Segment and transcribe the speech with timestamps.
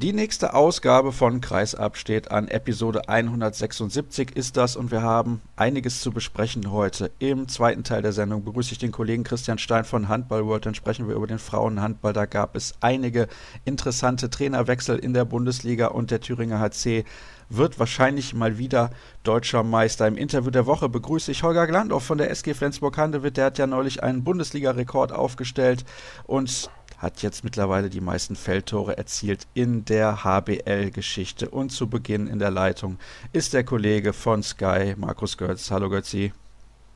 [0.00, 2.46] Die nächste Ausgabe von Kreisab steht an.
[2.46, 7.10] Episode 176 ist das und wir haben einiges zu besprechen heute.
[7.18, 10.66] Im zweiten Teil der Sendung begrüße ich den Kollegen Christian Stein von Handball World.
[10.66, 12.12] Dann sprechen wir über den Frauenhandball.
[12.12, 13.26] Da gab es einige
[13.64, 17.04] interessante Trainerwechsel in der Bundesliga und der Thüringer HC
[17.48, 18.90] wird wahrscheinlich mal wieder
[19.24, 20.06] deutscher Meister.
[20.06, 23.36] Im Interview der Woche begrüße ich Holger Glandorf von der SG Flensburg-Handewitt.
[23.36, 25.84] Der hat ja neulich einen Bundesliga-Rekord aufgestellt
[26.24, 31.48] und hat jetzt mittlerweile die meisten Feldtore erzielt in der HBL-Geschichte.
[31.48, 32.98] Und zu Beginn in der Leitung
[33.32, 35.70] ist der Kollege von Sky, Markus Götz.
[35.70, 36.32] Hallo Götzi.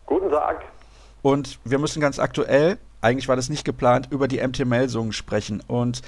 [0.07, 0.65] Guten Tag.
[1.23, 5.63] Und wir müssen ganz aktuell, eigentlich war das nicht geplant, über die MT Melsungen sprechen.
[5.69, 6.03] Und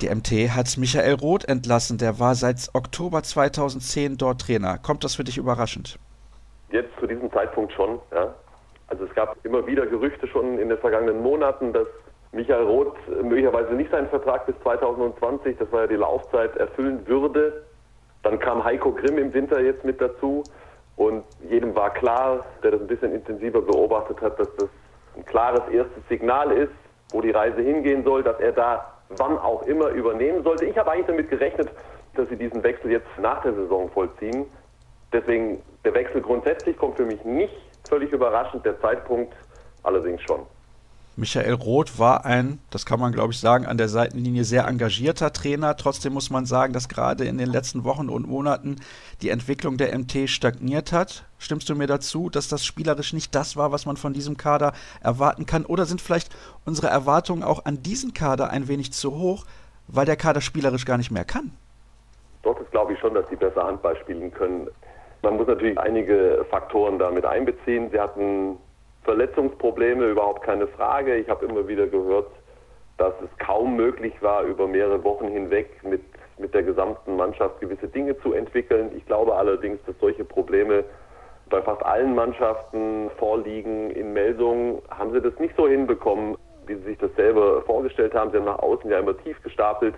[0.00, 1.98] die MT hat Michael Roth entlassen.
[1.98, 4.78] Der war seit Oktober 2010 dort Trainer.
[4.78, 5.98] Kommt das für dich überraschend?
[6.70, 8.34] Jetzt zu diesem Zeitpunkt schon, ja.
[8.86, 11.86] Also es gab immer wieder Gerüchte schon in den vergangenen Monaten, dass
[12.32, 17.64] Michael Roth möglicherweise nicht seinen Vertrag bis 2020, das war ja die Laufzeit, erfüllen würde.
[18.22, 20.44] Dann kam Heiko Grimm im Winter jetzt mit dazu
[20.96, 24.68] und jedem war klar, der das ein bisschen intensiver beobachtet hat, dass das
[25.16, 26.72] ein klares erstes Signal ist,
[27.10, 30.66] wo die Reise hingehen soll, dass er da wann auch immer übernehmen sollte.
[30.66, 31.68] Ich habe eigentlich damit gerechnet,
[32.14, 34.46] dass sie diesen Wechsel jetzt nach der Saison vollziehen.
[35.12, 37.54] Deswegen der Wechsel grundsätzlich kommt für mich nicht
[37.88, 39.34] völlig überraschend, der Zeitpunkt
[39.82, 40.46] allerdings schon.
[41.20, 45.34] Michael Roth war ein, das kann man glaube ich sagen, an der Seitenlinie sehr engagierter
[45.34, 45.76] Trainer.
[45.76, 48.76] Trotzdem muss man sagen, dass gerade in den letzten Wochen und Monaten
[49.20, 51.26] die Entwicklung der MT stagniert hat.
[51.36, 54.72] Stimmst du mir dazu, dass das spielerisch nicht das war, was man von diesem Kader
[55.02, 55.66] erwarten kann?
[55.66, 59.44] Oder sind vielleicht unsere Erwartungen auch an diesen Kader ein wenig zu hoch,
[59.88, 61.52] weil der Kader spielerisch gar nicht mehr kann?
[62.42, 64.68] Dort ist glaube ich schon, dass sie besser Handball spielen können.
[65.20, 67.90] Man muss natürlich einige Faktoren damit einbeziehen.
[67.90, 68.56] Sie hatten
[69.04, 71.16] Verletzungsprobleme, überhaupt keine Frage.
[71.16, 72.30] Ich habe immer wieder gehört,
[72.98, 76.02] dass es kaum möglich war, über mehrere Wochen hinweg mit,
[76.38, 78.90] mit der gesamten Mannschaft gewisse Dinge zu entwickeln.
[78.94, 80.84] Ich glaube allerdings, dass solche Probleme
[81.48, 83.90] bei fast allen Mannschaften vorliegen.
[83.90, 88.30] In Melsungen haben sie das nicht so hinbekommen, wie sie sich das selber vorgestellt haben.
[88.30, 89.94] Sie haben nach außen ja immer tief gestapelt.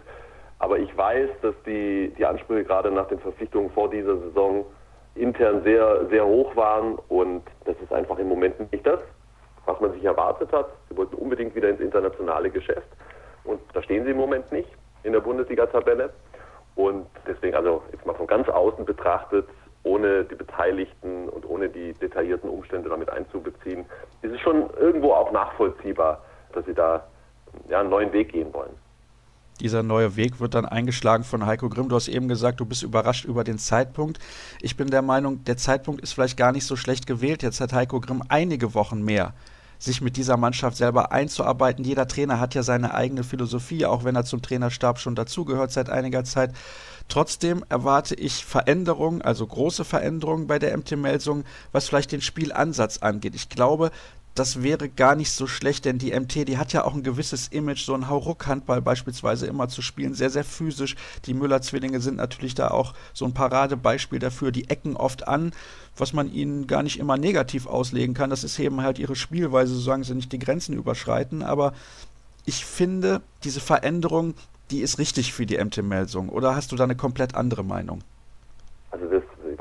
[0.60, 4.64] Aber ich weiß, dass die, die Ansprüche gerade nach den Verpflichtungen vor dieser Saison
[5.14, 9.00] intern sehr, sehr hoch waren und das ist einfach im Moment nicht das,
[9.66, 10.68] was man sich erwartet hat.
[10.88, 12.88] Sie wollten unbedingt wieder ins internationale Geschäft
[13.44, 14.68] und da stehen sie im Moment nicht
[15.02, 16.10] in der Bundesliga-Tabelle.
[16.74, 19.46] Und deswegen, also jetzt mal von ganz außen betrachtet,
[19.82, 23.84] ohne die Beteiligten und ohne die detaillierten Umstände damit einzubeziehen,
[24.22, 27.04] ist es schon irgendwo auch nachvollziehbar, dass sie da
[27.68, 28.74] ja, einen neuen Weg gehen wollen.
[29.62, 31.88] Dieser neue Weg wird dann eingeschlagen von Heiko Grimm.
[31.88, 34.18] Du hast eben gesagt, du bist überrascht über den Zeitpunkt.
[34.60, 37.44] Ich bin der Meinung, der Zeitpunkt ist vielleicht gar nicht so schlecht gewählt.
[37.44, 39.34] Jetzt hat Heiko Grimm einige Wochen mehr
[39.78, 41.84] sich mit dieser Mannschaft selber einzuarbeiten.
[41.84, 45.90] Jeder Trainer hat ja seine eigene Philosophie, auch wenn er zum Trainerstab schon dazugehört seit
[45.90, 46.52] einiger Zeit.
[47.08, 52.98] Trotzdem erwarte ich Veränderungen, also große Veränderungen bei der MT Melsung, was vielleicht den Spielansatz
[52.98, 53.34] angeht.
[53.34, 53.90] Ich glaube,
[54.34, 57.48] das wäre gar nicht so schlecht, denn die MT, die hat ja auch ein gewisses
[57.48, 60.96] Image, so ein Hauruck-Handball beispielsweise immer zu spielen, sehr, sehr physisch.
[61.26, 64.50] Die Müller-Zwillinge sind natürlich da auch so ein Paradebeispiel dafür.
[64.50, 65.52] Die ecken oft an,
[65.96, 68.30] was man ihnen gar nicht immer negativ auslegen kann.
[68.30, 71.42] Das ist eben halt ihre Spielweise, solange sie nicht die Grenzen überschreiten.
[71.42, 71.74] Aber
[72.46, 74.34] ich finde, diese Veränderung,
[74.70, 76.30] die ist richtig für die MT Melsung.
[76.30, 78.02] Oder hast du da eine komplett andere Meinung?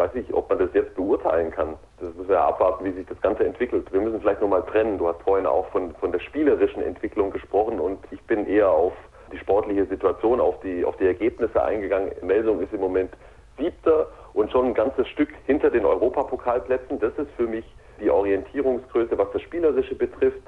[0.01, 1.75] Weiß nicht, ob man das jetzt beurteilen kann.
[2.00, 3.85] Das müssen wir abwarten, wie sich das Ganze entwickelt.
[3.94, 4.97] Wir müssen vielleicht nochmal trennen.
[4.97, 8.94] Du hast vorhin auch von, von der spielerischen Entwicklung gesprochen und ich bin eher auf
[9.31, 12.13] die sportliche Situation, auf die, auf die Ergebnisse eingegangen.
[12.23, 13.12] Melsung ist im Moment
[13.59, 17.00] siebter und schon ein ganzes Stück hinter den Europapokalplätzen.
[17.00, 17.66] Das ist für mich
[18.00, 20.41] die Orientierungsgröße, was das Spielerische betrifft.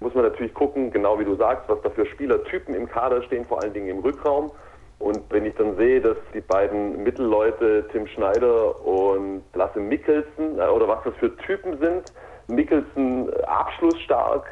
[0.00, 3.46] Muss man natürlich gucken, genau wie du sagst, was da für Spielertypen im Kader stehen,
[3.46, 4.52] vor allen Dingen im Rückraum.
[4.98, 10.62] Und wenn ich dann sehe, dass die beiden Mittelleute, Tim Schneider und Lasse Mikkelsen, äh,
[10.62, 12.12] oder was das für Typen sind,
[12.48, 14.46] Mikkelsen äh, abschlussstark,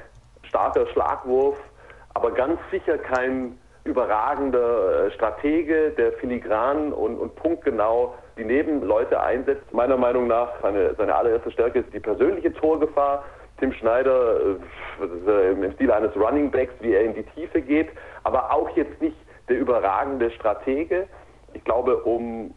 [0.44, 1.58] starker Schlagwurf,
[2.14, 9.72] aber ganz sicher kein überragender äh, Stratege, der filigran und, und punktgenau die Nebenleute einsetzt.
[9.72, 13.24] Meiner Meinung nach seine, seine allererste Stärke ist die persönliche Torgefahr.
[13.58, 14.38] Tim Schneider
[15.00, 17.88] im Stil eines Running Backs, wie er in die Tiefe geht,
[18.22, 19.16] aber auch jetzt nicht
[19.48, 21.06] der überragende Stratege.
[21.54, 22.54] Ich glaube, um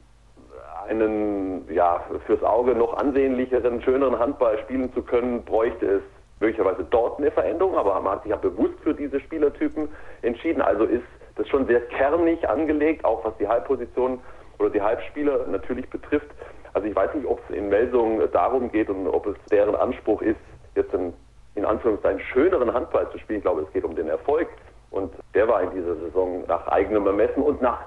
[0.88, 6.02] einen ja, fürs Auge noch ansehnlicheren, schöneren Handball spielen zu können, bräuchte es
[6.40, 9.90] möglicherweise dort eine Veränderung, aber man hat sich ja bewusst für diese Spielertypen
[10.22, 10.62] entschieden.
[10.62, 11.04] Also ist
[11.36, 14.20] das schon sehr kernig angelegt, auch was die Halbposition
[14.58, 16.30] oder die Halbspieler natürlich betrifft.
[16.74, 20.22] Also ich weiß nicht, ob es in Melsungen darum geht und ob es deren Anspruch
[20.22, 20.40] ist,
[20.76, 21.14] jetzt einen,
[21.56, 23.40] in Anführungszeichen schöneren Handball zu spielen.
[23.40, 24.48] Ich glaube, es geht um den Erfolg.
[24.92, 27.80] Und der war in dieser Saison nach eigenem Ermessen und nach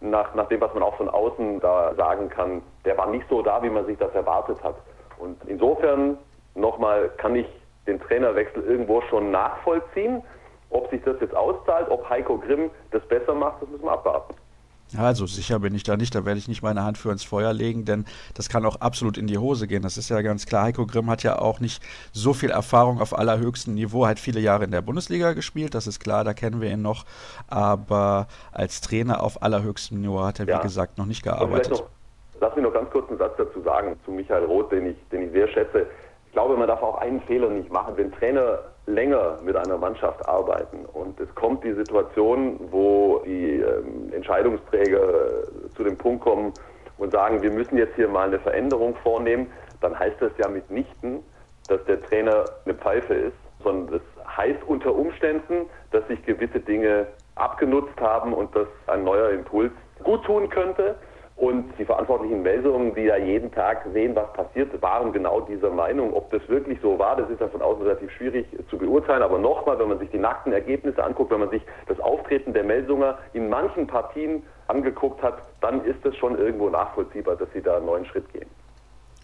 [0.00, 3.42] nach, nach dem, was man auch von außen da sagen kann, der war nicht so
[3.42, 4.76] da, wie man sich das erwartet hat.
[5.18, 6.16] Und insofern
[6.54, 7.46] nochmal kann ich
[7.86, 10.22] den Trainerwechsel irgendwo schon nachvollziehen.
[10.70, 14.34] Ob sich das jetzt auszahlt, ob Heiko Grimm das besser macht, das müssen wir abwarten.
[14.96, 17.52] Also sicher bin ich da nicht, da werde ich nicht meine Hand für ins Feuer
[17.52, 18.04] legen, denn
[18.34, 19.82] das kann auch absolut in die Hose gehen.
[19.82, 20.64] Das ist ja ganz klar.
[20.64, 21.82] Heiko Grimm hat ja auch nicht
[22.12, 26.00] so viel Erfahrung auf allerhöchstem Niveau, hat viele Jahre in der Bundesliga gespielt, das ist
[26.00, 27.04] klar, da kennen wir ihn noch.
[27.48, 30.58] Aber als Trainer auf allerhöchstem Niveau hat er, ja.
[30.58, 31.70] wie gesagt, noch nicht gearbeitet.
[31.70, 31.84] Noch,
[32.40, 35.22] lass mich noch ganz kurz einen Satz dazu sagen zu Michael Roth, den ich, den
[35.22, 35.86] ich sehr schätze.
[36.26, 37.94] Ich glaube, man darf auch einen Fehler nicht machen.
[37.96, 38.60] Wenn Trainer
[38.90, 45.70] länger mit einer Mannschaft arbeiten und es kommt die Situation, wo die ähm, Entscheidungsträger äh,
[45.76, 46.52] zu dem Punkt kommen
[46.98, 49.46] und sagen, wir müssen jetzt hier mal eine Veränderung vornehmen,
[49.80, 51.20] dann heißt das ja mitnichten,
[51.68, 57.06] dass der Trainer eine Pfeife ist, sondern das heißt unter Umständen, dass sich gewisse Dinge
[57.36, 59.72] abgenutzt haben und dass ein neuer Impuls
[60.02, 60.96] gut tun könnte.
[61.40, 66.12] Und die verantwortlichen Meldungen, die ja jeden Tag sehen, was passiert, waren genau dieser Meinung.
[66.12, 69.22] Ob das wirklich so war, das ist dann von außen relativ schwierig zu beurteilen.
[69.22, 72.64] Aber nochmal, wenn man sich die nackten Ergebnisse anguckt, wenn man sich das Auftreten der
[72.64, 77.78] Melsunger in manchen Partien angeguckt hat, dann ist es schon irgendwo nachvollziehbar, dass sie da
[77.78, 78.50] einen neuen Schritt gehen.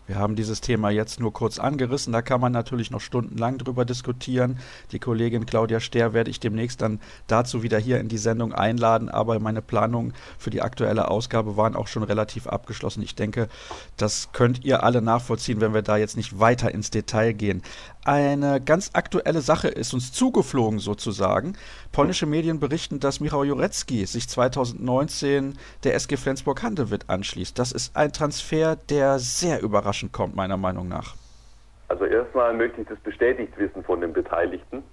[0.06, 3.84] Wir haben dieses Thema jetzt nur kurz angerissen, da kann man natürlich noch stundenlang drüber
[3.84, 4.58] diskutieren.
[4.92, 9.08] Die Kollegin Claudia Ster werde ich demnächst dann dazu wieder hier in die Sendung einladen,
[9.08, 13.02] aber meine Planungen für die aktuelle Ausgabe waren auch schon relativ abgeschlossen.
[13.02, 13.48] Ich denke,
[13.96, 17.62] das könnt ihr alle nachvollziehen, wenn wir da jetzt nicht weiter ins Detail gehen.
[18.06, 21.54] Eine ganz aktuelle Sache ist uns zugeflogen sozusagen.
[21.90, 27.58] Polnische Medien berichten, dass Michał Jurecki sich 2019 der SG Flensburg-Handewitt anschließt.
[27.58, 31.16] Das ist ein Transfer, der sehr überraschend kommt, meiner Meinung nach.
[31.88, 34.84] Also erstmal möchte ich das bestätigt wissen von den Beteiligten.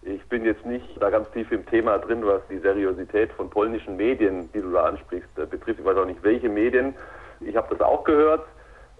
[0.00, 3.98] Ich bin jetzt nicht da ganz tief im Thema drin, was die Seriosität von polnischen
[3.98, 5.80] Medien, die du da ansprichst, äh, betrifft.
[5.80, 6.94] Ich weiß auch nicht, welche Medien.
[7.40, 8.46] Ich habe das auch gehört.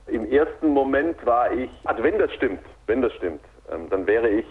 [0.07, 3.41] Im ersten Moment war ich, also wenn das stimmt, wenn das stimmt,
[3.71, 4.47] ähm, dann wäre ich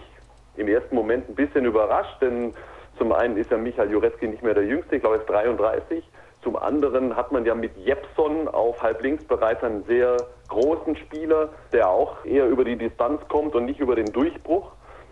[0.56, 2.54] im ersten Moment ein bisschen überrascht, denn
[2.98, 6.04] zum einen ist ja Michael Jurecki nicht mehr der Jüngste, ich glaube er ist 33.
[6.42, 10.16] Zum anderen hat man ja mit Jepson auf halblinks bereits einen sehr
[10.48, 14.70] großen Spieler, der auch eher über die Distanz kommt und nicht über den Durchbruch.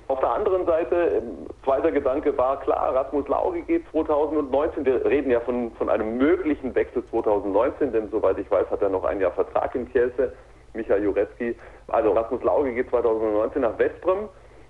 [0.08, 4.84] Auf der anderen Seite, ähm, zweiter Gedanke war klar, Rasmus Lauge geht 2019.
[4.84, 8.90] Wir reden ja von, von einem möglichen Wechsel 2019, denn soweit ich weiß, hat er
[8.90, 10.34] noch ein Jahr Vertrag in Kielce.
[10.74, 11.56] Michael Jurecki.
[11.88, 14.28] Also Rasmus Lauge geht 2019 nach Westbrem.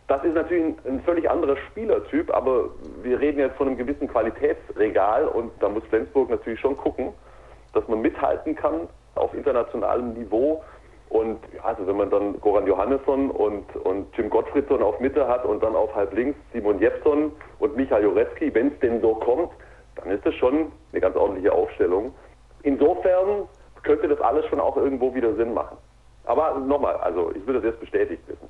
[0.08, 2.70] Das ist natürlich ein, ein, völlig anderer Spielertyp, aber
[3.02, 7.12] wir reden jetzt von einem gewissen Qualitätsregal und da muss Flensburg natürlich schon gucken,
[7.72, 10.62] dass man mithalten kann auf internationalem Niveau.
[11.08, 15.44] Und ja, also wenn man dann Goran Johannesson und, und Tim Gottfriedson auf Mitte hat
[15.44, 19.50] und dann auf halb links Simon Jepson und Michael Jurecki, wenn es denn so kommt,
[19.96, 22.14] dann ist das schon eine ganz ordentliche Aufstellung.
[22.62, 23.46] Insofern
[23.82, 25.76] könnte das alles schon auch irgendwo wieder Sinn machen.
[26.24, 28.48] Aber nochmal, also ich würde das jetzt bestätigt wissen.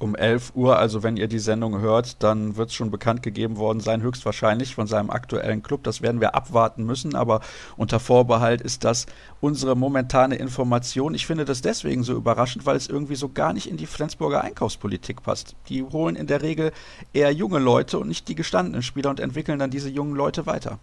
[0.00, 3.58] Um 11 Uhr, also wenn ihr die Sendung hört, dann wird es schon bekannt gegeben
[3.58, 5.84] worden sein, höchstwahrscheinlich von seinem aktuellen Club.
[5.84, 7.40] Das werden wir abwarten müssen, aber
[7.76, 9.04] unter Vorbehalt ist das
[9.42, 11.12] unsere momentane Information.
[11.12, 14.40] Ich finde das deswegen so überraschend, weil es irgendwie so gar nicht in die Flensburger
[14.40, 15.54] Einkaufspolitik passt.
[15.68, 16.72] Die holen in der Regel
[17.12, 20.78] eher junge Leute und nicht die gestandenen Spieler und entwickeln dann diese jungen Leute weiter.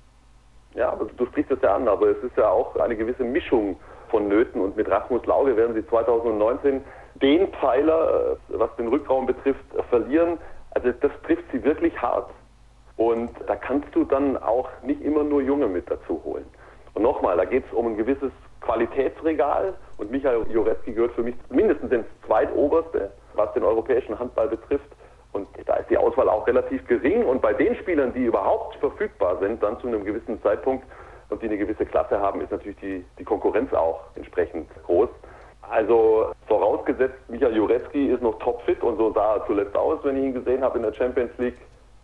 [0.75, 3.78] Ja, aber du sprichst das ja an, aber es ist ja auch eine gewisse Mischung
[4.09, 4.62] vonnöten.
[4.62, 6.82] Und mit Rasmus Lauge werden sie 2019
[7.15, 10.38] den Pfeiler, äh, was den Rückraum betrifft, verlieren.
[10.72, 12.29] Also das trifft sie wirklich hart.
[12.98, 16.46] Und da kannst du dann auch nicht immer nur Junge mit dazu holen.
[16.93, 21.36] Und nochmal, da geht es um ein gewisses Qualitätsregal und Michael Jurecki gehört für mich
[21.50, 24.89] mindestens ins zweitoberste, was den europäischen Handball betrifft.
[25.32, 27.24] Und da ist die Auswahl auch relativ gering.
[27.24, 30.86] Und bei den Spielern, die überhaupt verfügbar sind, dann zu einem gewissen Zeitpunkt,
[31.29, 35.10] und die eine gewisse Klasse haben, ist natürlich die, die Konkurrenz auch entsprechend groß.
[35.69, 40.24] Also vorausgesetzt, Michael Jurecki ist noch topfit und so sah er zuletzt aus, wenn ich
[40.24, 41.57] ihn gesehen habe in der Champions League,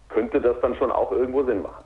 [0.10, 1.84] könnte das dann schon auch irgendwo Sinn machen.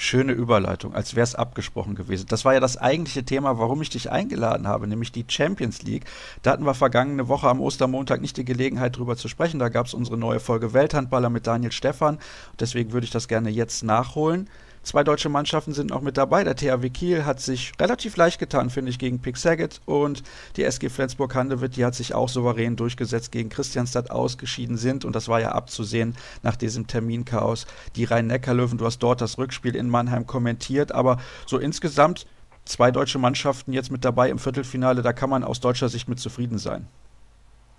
[0.00, 2.26] Schöne Überleitung, als wäre es abgesprochen gewesen.
[2.28, 6.04] Das war ja das eigentliche Thema, warum ich dich eingeladen habe, nämlich die Champions League.
[6.42, 9.58] Da hatten wir vergangene Woche am Ostermontag nicht die Gelegenheit, drüber zu sprechen.
[9.58, 12.20] Da gab es unsere neue Folge Welthandballer mit Daniel Stephan.
[12.60, 14.48] Deswegen würde ich das gerne jetzt nachholen.
[14.82, 16.44] Zwei deutsche Mannschaften sind noch mit dabei.
[16.44, 20.22] Der THW Kiel hat sich relativ leicht getan, finde ich, gegen Pick Saget und
[20.56, 25.28] die SG Flensburg-Handewitt, die hat sich auch souverän durchgesetzt gegen Christianstadt ausgeschieden sind und das
[25.28, 27.66] war ja abzusehen nach diesem Terminchaos.
[27.96, 32.26] Die Rhein-Neckar-Löwen, du hast dort das Rückspiel in Mannheim kommentiert, aber so insgesamt
[32.64, 36.20] zwei deutsche Mannschaften jetzt mit dabei im Viertelfinale, da kann man aus deutscher Sicht mit
[36.20, 36.86] zufrieden sein.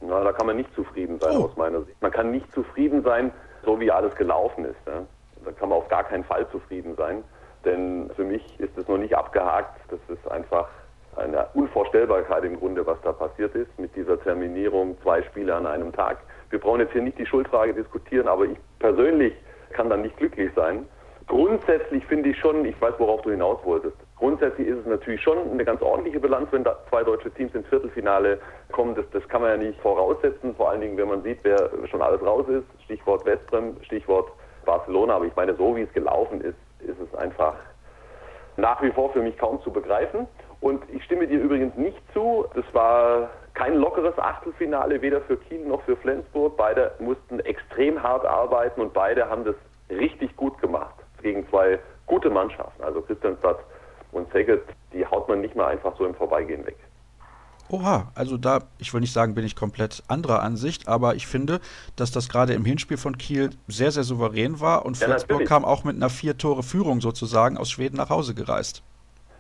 [0.02, 1.46] Na, da kann man nicht zufrieden sein oh.
[1.46, 2.02] aus meiner Sicht.
[2.02, 3.32] Man kann nicht zufrieden sein,
[3.66, 4.78] so wie alles gelaufen ist.
[4.88, 5.06] Ja
[5.50, 7.24] da kann man auf gar keinen Fall zufrieden sein.
[7.66, 9.82] denn für mich ist es noch nicht abgehakt.
[9.90, 10.70] Das ist einfach
[11.18, 15.92] eine Unvorstellbarkeit im Grunde, was da passiert ist mit dieser Terminierung, zwei Spiele an einem
[15.92, 16.20] Tag.
[16.52, 19.34] Wir brauchen jetzt hier nicht die Schuldfrage diskutieren, aber ich persönlich
[19.72, 20.86] kann dann nicht glücklich sein.
[21.28, 23.98] Grundsätzlich finde ich schon, ich weiß, worauf du hinaus wolltest.
[24.16, 28.40] Grundsätzlich ist es natürlich schon eine ganz ordentliche Bilanz, wenn zwei deutsche Teams ins Viertelfinale
[28.72, 28.96] kommen.
[28.96, 32.02] Das, das kann man ja nicht voraussetzen, vor allen Dingen, wenn man sieht, wer schon
[32.02, 32.66] alles raus ist.
[32.86, 34.32] Stichwort Westbrem, Stichwort
[34.66, 35.16] Barcelona.
[35.16, 37.56] Aber ich meine, so wie es gelaufen ist, ist es einfach
[38.58, 40.28] nach wie vor für mich kaum zu begreifen.
[40.62, 42.46] Und ich stimme dir übrigens nicht zu.
[42.54, 46.58] Das war kein lockeres Achtelfinale, weder für Kiel noch für Flensburg.
[46.58, 49.56] Beide mussten extrem hart arbeiten und beide haben das
[49.90, 52.84] richtig gut gemacht gegen zwei gute Mannschaften.
[52.84, 53.60] Also Christianstadt
[54.12, 54.64] und Szeged,
[54.94, 56.78] die haut man nicht mal einfach so im Vorbeigehen weg.
[57.72, 61.60] Oha, also da, ich will nicht sagen, bin ich komplett anderer Ansicht, aber ich finde,
[61.96, 65.66] dass das gerade im Hinspiel von Kiel sehr, sehr souverän war und ja, Flensburg kam
[65.66, 68.84] auch mit einer Vier-Tore-Führung sozusagen aus Schweden nach Hause gereist.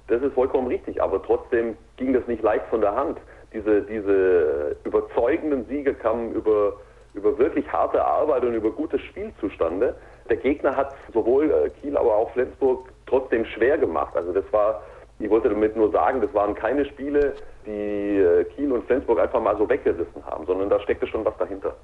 [0.08, 3.18] Das ist vollkommen richtig, aber trotzdem ging das nicht leicht von der Hand.
[3.54, 6.74] Diese, diese überzeugenden Siege kamen über,
[7.16, 9.96] über wirklich harte Arbeit und über gutes Spiel zustande.
[10.30, 14.16] Der Gegner hat sowohl äh, Kiel, aber auch Flensburg trotzdem schwer gemacht.
[14.16, 14.84] Also das war,
[15.20, 17.36] ich wollte damit nur sagen, das waren keine Spiele,
[17.66, 21.36] die äh, Kiel und Flensburg einfach mal so weggerissen haben, sondern da steckte schon was
[21.38, 21.76] dahinter.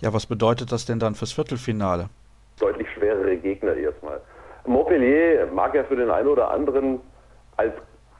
[0.00, 2.08] Ja, was bedeutet das denn dann fürs Viertelfinale?
[2.58, 4.20] Deutlich schwerere Gegner erstmal.
[4.66, 7.00] Montpellier mag ja für den einen oder anderen
[7.56, 7.72] als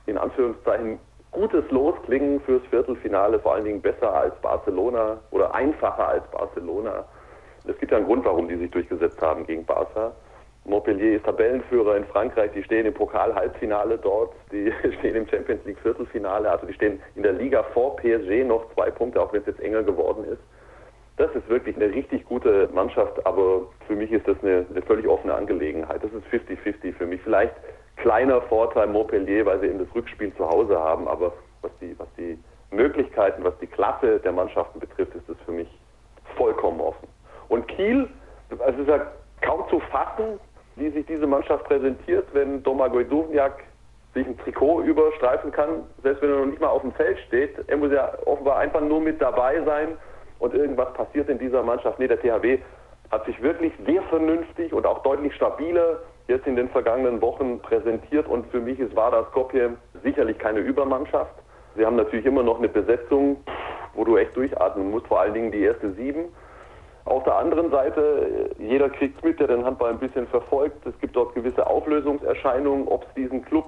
[0.07, 0.99] in Anführungszeichen
[1.33, 7.05] gutes Los klingen fürs Viertelfinale, vor allen Dingen besser als Barcelona oder einfacher als Barcelona.
[7.67, 10.13] Es gibt ja einen Grund, warum die sich durchgesetzt haben gegen Barca.
[10.65, 15.79] Montpellier ist Tabellenführer in Frankreich, die stehen im Pokal-Halbfinale dort, die stehen im Champions League
[15.81, 19.47] Viertelfinale, also die stehen in der Liga vor PSG noch zwei Punkte, auch wenn es
[19.47, 20.41] jetzt enger geworden ist.
[21.17, 25.07] Das ist wirklich eine richtig gute Mannschaft, aber für mich ist das eine, eine völlig
[25.07, 26.03] offene Angelegenheit.
[26.03, 27.21] Das ist 50-50 für mich.
[27.23, 27.55] Vielleicht
[27.97, 32.09] kleiner Vorteil Montpellier, weil sie eben das Rückspiel zu Hause haben, aber was die, was
[32.17, 32.39] die
[32.71, 35.69] Möglichkeiten, was die Klasse der Mannschaften betrifft, ist das für mich
[36.37, 37.07] vollkommen offen.
[37.49, 38.09] Und Kiel,
[38.49, 39.07] es ist ja
[39.43, 40.41] kaum zu fassen,
[40.77, 43.63] wie sich diese Mannschaft präsentiert, wenn Domagoj Duvniak
[44.15, 47.57] sich ein Trikot überstreifen kann, selbst wenn er noch nicht mal auf dem Feld steht.
[47.67, 49.97] Er muss ja offenbar einfach nur mit dabei sein
[50.39, 51.99] und irgendwas passiert in dieser Mannschaft.
[51.99, 52.59] Nee, der THW
[53.11, 58.27] hat sich wirklich sehr vernünftig und auch deutlich stabiler jetzt in den vergangenen Wochen präsentiert
[58.27, 61.35] und für mich ist Vardar Skopje sicherlich keine Übermannschaft.
[61.77, 63.37] Sie haben natürlich immer noch eine Besetzung,
[63.95, 66.27] wo du echt durchatmen musst, vor allen Dingen die erste sieben.
[67.05, 70.87] Auf der anderen Seite, jeder kriegt mit, der den Handball ein bisschen verfolgt.
[70.87, 72.87] Es gibt dort gewisse Auflösungserscheinungen.
[72.89, 73.67] Ob es diesen Club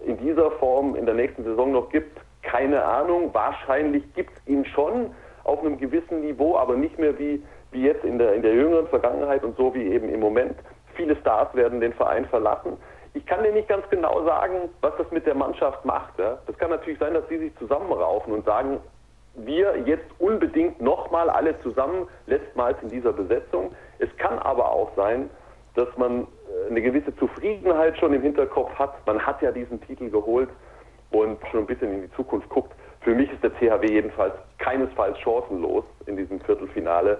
[0.00, 3.30] in dieser Form in der nächsten Saison noch gibt, keine Ahnung.
[3.32, 5.10] Wahrscheinlich gibt es ihn schon
[5.44, 8.86] auf einem gewissen Niveau, aber nicht mehr wie, wie jetzt in der, in der jüngeren
[8.88, 10.56] Vergangenheit und so wie eben im Moment.
[10.94, 12.76] Viele Stars werden den Verein verlassen.
[13.14, 16.18] Ich kann dir nicht ganz genau sagen, was das mit der Mannschaft macht.
[16.18, 16.38] Ja.
[16.46, 18.78] Das kann natürlich sein, dass sie sich zusammenraufen und sagen,
[19.46, 23.74] wir jetzt unbedingt nochmal alle zusammen, letztmals in dieser Besetzung.
[23.98, 25.30] Es kann aber auch sein,
[25.74, 29.06] dass man äh, eine gewisse Zufriedenheit schon im Hinterkopf hat.
[29.06, 30.48] Man hat ja diesen Titel geholt
[31.10, 32.72] und schon ein bisschen in die Zukunft guckt.
[33.00, 37.18] Für mich ist der CHW jedenfalls keinesfalls chancenlos in diesem Viertelfinale.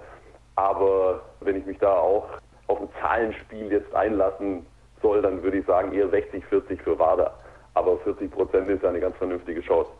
[0.57, 2.27] Aber wenn ich mich da auch
[2.67, 4.67] auf ein Zahlenspiel jetzt einlassen
[5.01, 7.33] soll, dann würde ich sagen eher 60-40 für WADA.
[7.75, 9.91] Aber 40 Prozent ist ja eine ganz vernünftige Chance.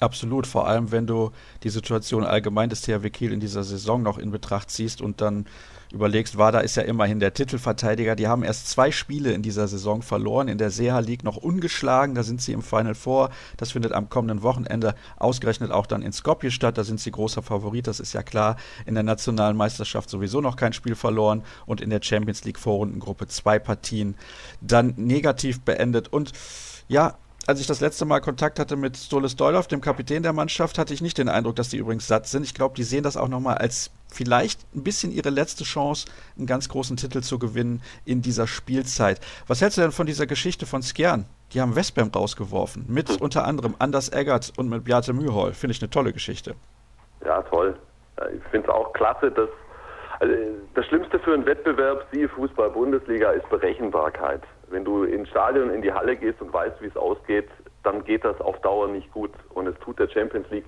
[0.00, 1.30] Absolut, vor allem wenn du
[1.62, 5.46] die Situation allgemein des THW Kiel in dieser Saison noch in Betracht ziehst und dann
[5.92, 8.16] überlegst, Wada ist ja immerhin der Titelverteidiger.
[8.16, 12.14] Die haben erst zwei Spiele in dieser Saison verloren, in der Seha League noch ungeschlagen,
[12.14, 13.30] da sind sie im Final Four.
[13.58, 16.78] Das findet am kommenden Wochenende ausgerechnet auch dann in Skopje statt.
[16.78, 18.56] Da sind sie großer Favorit, das ist ja klar.
[18.86, 23.26] In der nationalen Meisterschaft sowieso noch kein Spiel verloren und in der Champions League Vorrundengruppe
[23.28, 24.16] zwei Partien
[24.60, 26.08] dann negativ beendet.
[26.08, 26.32] Und
[26.88, 30.78] ja, als ich das letzte Mal Kontakt hatte mit Stolis Doilov, dem Kapitän der Mannschaft,
[30.78, 32.44] hatte ich nicht den Eindruck, dass die übrigens satt sind.
[32.44, 36.06] Ich glaube, die sehen das auch nochmal als vielleicht ein bisschen ihre letzte Chance,
[36.36, 39.20] einen ganz großen Titel zu gewinnen in dieser Spielzeit.
[39.48, 41.26] Was hältst du denn von dieser Geschichte von Skjern?
[41.52, 45.52] Die haben Westbam rausgeworfen, mit unter anderem Anders Eggert und mit Beate Mühol.
[45.52, 46.54] Finde ich eine tolle Geschichte.
[47.24, 47.76] Ja, toll.
[48.36, 49.48] Ich finde es auch klasse, dass
[50.20, 50.34] also
[50.74, 54.42] das Schlimmste für einen Wettbewerb, siehe Fußball-Bundesliga, ist Berechenbarkeit.
[54.72, 57.48] Wenn du ins Stadion, in die Halle gehst und weißt, wie es ausgeht,
[57.82, 59.30] dann geht das auf Dauer nicht gut.
[59.50, 60.64] Und es tut der Champions League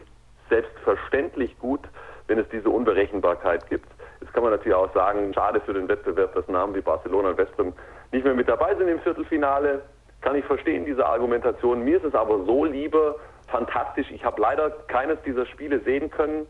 [0.50, 1.80] selbstverständlich gut,
[2.26, 3.88] wenn es diese Unberechenbarkeit gibt.
[4.20, 7.38] Jetzt kann man natürlich auch sagen, schade für den Wettbewerb, dass Namen wie Barcelona und
[7.38, 7.73] Westbrem
[8.12, 9.82] nicht mehr mit dabei sind im Viertelfinale.
[10.20, 11.82] Kann ich verstehen, diese Argumentation.
[11.82, 13.16] Mir ist es aber so lieber,
[13.49, 14.11] fantastisch.
[14.11, 16.46] Ich habe leider keines dieser Spiele sehen können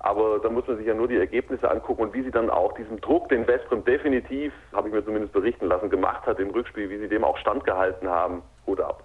[0.00, 2.72] Aber da muss man sich ja nur die Ergebnisse angucken und wie sie dann auch
[2.74, 6.88] diesem Druck, den Westbrem definitiv, habe ich mir zumindest berichten lassen, gemacht hat im Rückspiel,
[6.88, 8.42] wie sie dem auch standgehalten haben.
[8.66, 9.02] Hut ab.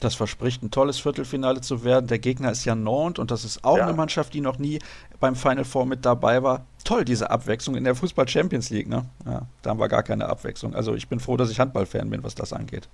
[0.00, 2.06] Das verspricht ein tolles Viertelfinale zu werden.
[2.06, 3.84] Der Gegner ist ja Nantes und das ist auch ja.
[3.84, 4.78] eine Mannschaft, die noch nie
[5.20, 6.66] beim Final Four mit dabei war.
[6.84, 9.06] Toll, diese Abwechslung in der Fußball Champions League, ne?
[9.24, 10.74] Ja, da haben wir gar keine Abwechslung.
[10.74, 12.88] Also ich bin froh, dass ich Handballfan bin, was das angeht.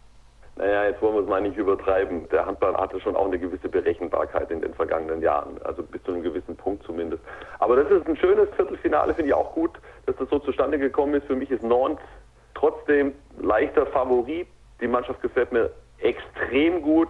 [0.57, 2.29] Naja, jetzt wollen wir es mal nicht übertreiben.
[2.29, 6.13] Der Handball hatte schon auch eine gewisse Berechenbarkeit in den vergangenen Jahren, also bis zu
[6.13, 7.23] einem gewissen Punkt zumindest.
[7.59, 9.71] Aber das ist ein schönes Viertelfinale, finde ich auch gut,
[10.05, 11.27] dass das so zustande gekommen ist.
[11.27, 12.05] Für mich ist Nantes
[12.55, 14.47] trotzdem leichter Favorit.
[14.81, 17.09] Die Mannschaft gefällt mir extrem gut.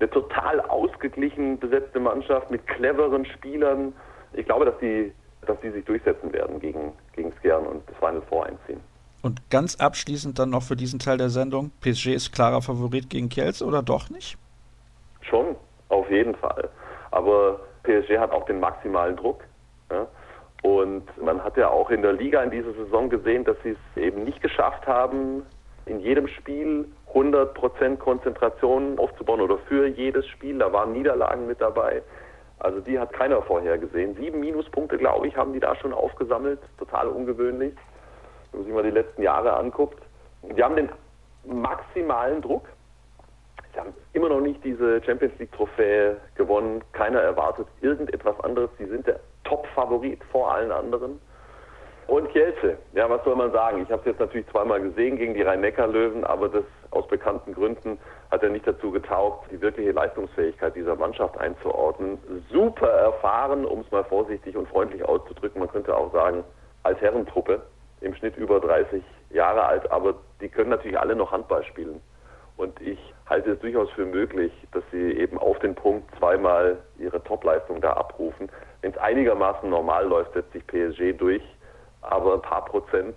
[0.00, 3.92] Eine total ausgeglichen besetzte Mannschaft mit cleveren Spielern.
[4.32, 5.12] Ich glaube, dass die,
[5.46, 8.80] dass die sich durchsetzen werden gegen, gegen Skjern und das Final Four einziehen.
[9.22, 13.28] Und ganz abschließend dann noch für diesen Teil der Sendung, PSG ist klarer Favorit gegen
[13.28, 14.38] Kielce oder doch nicht?
[15.22, 15.56] Schon,
[15.88, 16.68] auf jeden Fall.
[17.10, 19.44] Aber PSG hat auch den maximalen Druck.
[19.90, 20.06] Ja?
[20.62, 24.02] Und man hat ja auch in der Liga in dieser Saison gesehen, dass sie es
[24.02, 25.42] eben nicht geschafft haben,
[25.86, 30.58] in jedem Spiel 100% Konzentration aufzubauen oder für jedes Spiel.
[30.58, 32.02] Da waren Niederlagen mit dabei.
[32.58, 34.16] Also die hat keiner vorher gesehen.
[34.16, 36.58] Sieben Minuspunkte, glaube ich, haben die da schon aufgesammelt.
[36.78, 37.72] Total ungewöhnlich,
[38.52, 40.02] wenn man sich mal die letzten Jahre anguckt.
[40.42, 40.88] Die haben den
[41.44, 42.68] maximalen Druck.
[43.72, 46.82] Sie haben immer noch nicht diese Champions League Trophäe gewonnen.
[46.92, 48.70] Keiner erwartet irgendetwas anderes.
[48.78, 51.20] Sie sind der Top-Favorit vor allen anderen.
[52.08, 53.82] Und Kielce, ja, was soll man sagen?
[53.82, 57.98] Ich habe es jetzt natürlich zweimal gesehen gegen die Rhein-Neckar-Löwen, aber das aus bekannten Gründen
[58.30, 62.18] hat er nicht dazu getaugt, die wirkliche Leistungsfähigkeit dieser Mannschaft einzuordnen.
[62.50, 65.60] Super erfahren, um es mal vorsichtig und freundlich auszudrücken.
[65.60, 66.44] Man könnte auch sagen,
[66.82, 67.60] als Herrentruppe,
[68.00, 72.00] im Schnitt über 30 Jahre alt, aber die können natürlich alle noch Handball spielen.
[72.56, 77.22] Und ich halte es durchaus für möglich, dass sie eben auf den Punkt zweimal ihre
[77.22, 78.50] Topleistung da abrufen.
[78.80, 81.42] Wenn es einigermaßen normal läuft, setzt sich PSG durch
[82.02, 83.16] aber ein paar Prozent.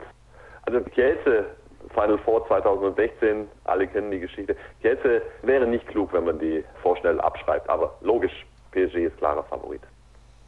[0.64, 1.46] Also Kielce,
[1.94, 4.56] Final Four 2016, alle kennen die Geschichte.
[4.82, 9.82] Kielce wäre nicht klug, wenn man die vorschnell abschreibt, aber logisch, PSG ist klarer Favorit.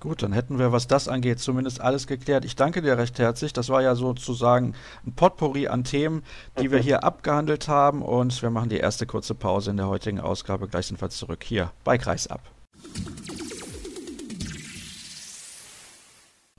[0.04, 2.44] Gut, dann hätten wir, was das angeht, zumindest alles geklärt.
[2.44, 3.54] Ich danke dir recht herzlich.
[3.54, 4.74] Das war ja sozusagen
[5.08, 6.24] ein Potpourri an Themen,
[6.60, 8.02] die wir hier abgehandelt haben.
[8.02, 10.68] Und wir machen die erste kurze Pause in der heutigen Ausgabe.
[10.68, 12.42] Gleich sind wir zurück hier bei Kreisab.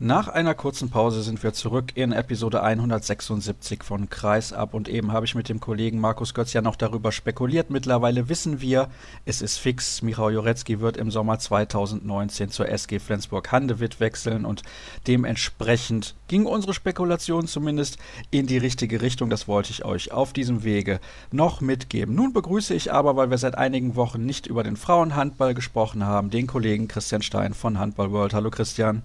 [0.01, 5.25] Nach einer kurzen Pause sind wir zurück in Episode 176 von Kreisab und eben habe
[5.25, 7.71] ich mit dem Kollegen Markus Götz ja noch darüber spekuliert.
[7.71, 8.89] Mittlerweile wissen wir,
[9.25, 14.65] es ist fix, Michał Jurecki wird im Sommer 2019 zur SG Flensburg-Handewitt wechseln und
[15.07, 17.97] dementsprechend ging unsere Spekulation zumindest
[18.33, 19.31] in die richtige Richtung.
[19.31, 20.99] Das wollte ich euch auf diesem Wege
[21.31, 22.17] noch mitgeben.
[22.17, 26.31] Nun begrüße ich aber, weil wir seit einigen Wochen nicht über den Frauenhandball gesprochen haben,
[26.31, 28.35] den Kollegen Christian Stein von Handball World.
[28.35, 29.05] Hallo Christian.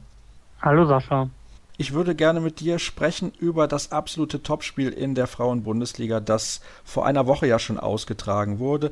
[0.62, 1.30] Hallo Sascha.
[1.78, 7.06] Ich würde gerne mit dir sprechen über das absolute Topspiel in der Frauenbundesliga, das vor
[7.06, 8.90] einer Woche ja schon ausgetragen wurde.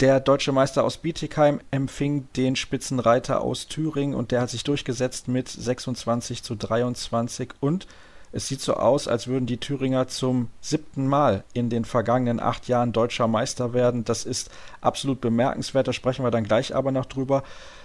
[0.00, 5.28] Der deutsche Meister aus Bietigheim empfing den Spitzenreiter aus Thüringen und der hat sich durchgesetzt
[5.28, 7.86] mit 26 zu 23 und
[8.32, 12.66] es sieht so aus, als würden die Thüringer zum siebten Mal in den vergangenen acht
[12.66, 14.02] Jahren deutscher Meister werden.
[14.02, 14.50] Das ist
[14.80, 17.44] absolut bemerkenswert, da sprechen wir dann gleich aber noch drüber.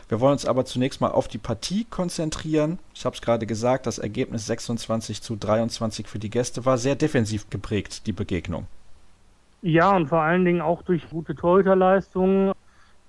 [0.10, 2.80] Wir wollen uns aber zunächst mal auf die Partie konzentrieren.
[2.96, 6.96] Ich habe es gerade gesagt, das Ergebnis 26 zu 23 für die Gäste war sehr
[6.96, 8.66] defensiv geprägt, die Begegnung.
[9.62, 12.54] Ja, und vor allen Dingen auch durch gute Torhüterleistungen.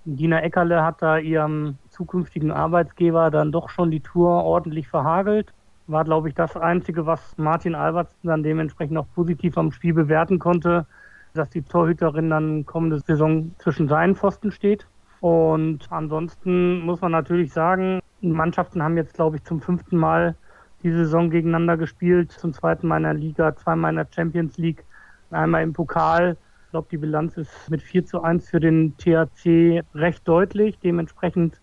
[0.05, 5.55] Dina Eckerle hat da ihrem zukünftigen Arbeitsgeber dann doch schon die Tour ordentlich verhagelt.
[5.87, 10.39] War, glaube ich, das Einzige, was Martin Albertsen dann dementsprechend auch positiv am Spiel bewerten
[10.39, 10.87] konnte,
[11.33, 14.87] dass die Torhüterin dann kommende Saison zwischen seinen Pfosten steht.
[15.21, 20.35] Und ansonsten muss man natürlich sagen, Mannschaften haben jetzt, glaube ich, zum fünften Mal
[20.83, 24.85] die Saison gegeneinander gespielt, zum zweiten Mal in der Liga, zweimal in der Champions League,
[25.31, 26.37] einmal im Pokal.
[26.65, 30.79] Ich glaube, die Bilanz ist mit 4 zu 1 für den THC recht deutlich.
[30.79, 31.61] Dementsprechend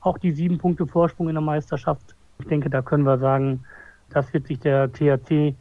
[0.00, 2.14] auch die sieben Punkte Vorsprung in der Meisterschaft.
[2.40, 3.64] Ich denke, da können wir sagen,
[4.10, 5.54] das wird sich der THC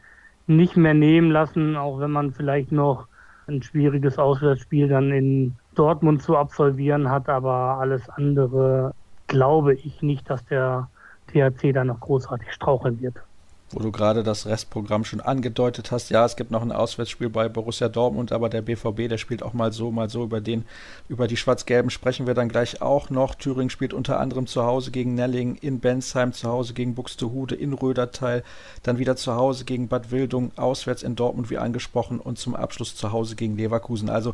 [0.48, 3.08] nicht mehr nehmen lassen, auch wenn man vielleicht noch
[3.48, 8.94] ein schwieriges Auswärtsspiel dann in Dortmund zu absolvieren hat, aber alles andere
[9.28, 10.90] glaube ich nicht, dass der
[11.28, 13.27] THC da noch großartig straucheln wird.
[13.72, 16.10] Wo du gerade das Restprogramm schon angedeutet hast.
[16.10, 19.54] Ja, es gibt noch ein Auswärtsspiel bei Borussia Dortmund, aber der BVB, der spielt auch
[19.54, 20.24] mal so, mal so.
[20.24, 20.66] Über den,
[21.10, 23.36] über die Schwarz-Gelben sprechen wir dann gleich auch noch.
[23.36, 27.74] Thüringen spielt unter anderem zu Hause gegen Nelling, in Bensheim zu Hause gegen Buxtehude, in
[27.74, 28.44] Röderteil,
[28.84, 32.96] dann wieder zu Hause gegen Bad Wildung, auswärts in Dortmund, wie angesprochen, und zum Abschluss
[32.96, 34.10] zu Hause gegen Leverkusen.
[34.10, 34.34] Also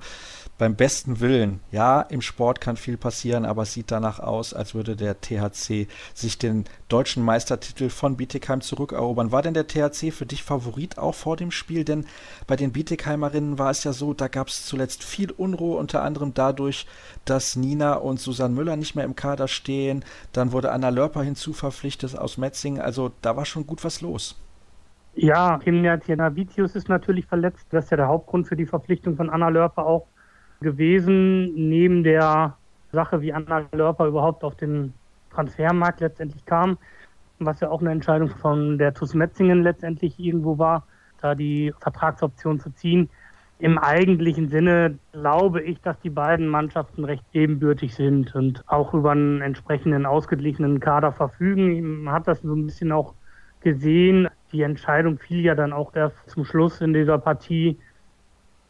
[0.60, 4.76] beim besten Willen, ja, im Sport kann viel passieren, aber es sieht danach aus, als
[4.76, 9.23] würde der THC sich den deutschen Meistertitel von Bietigheim zurückerobern.
[9.32, 11.86] War denn der THC für dich Favorit auch vor dem Spiel?
[11.86, 12.06] Denn
[12.48, 16.34] bei den Bietigheimerinnen war es ja so, da gab es zuletzt viel Unruhe, unter anderem
[16.34, 16.88] dadurch,
[17.26, 20.04] dass Nina und Susanne Müller nicht mehr im Kader stehen.
[20.32, 22.80] Dann wurde Anna Lörper hinzuverpflichtet aus Metzing.
[22.80, 24.40] Also da war schon gut was los.
[25.16, 27.68] Ja, Kimnia Tienavicius ist natürlich verletzt.
[27.70, 30.08] Das ist ja der Hauptgrund für die Verpflichtung von Anna Lörper auch
[30.62, 32.58] gewesen, neben der
[32.92, 34.94] Sache, wie Anna Lörper überhaupt auf den
[35.34, 36.78] Transfermarkt letztendlich kam,
[37.40, 40.86] was ja auch eine Entscheidung von der TuS Metzingen letztendlich irgendwo war,
[41.22, 43.10] da die Vertragsoption zu ziehen.
[43.60, 49.12] Im eigentlichen Sinne glaube ich, dass die beiden Mannschaften recht ebenbürtig sind und auch über
[49.12, 52.04] einen entsprechenden ausgeglichenen Kader verfügen.
[52.04, 53.14] Man hat das so ein bisschen auch
[53.62, 54.28] gesehen.
[54.52, 57.78] Die Entscheidung fiel ja dann auch erst zum Schluss in dieser Partie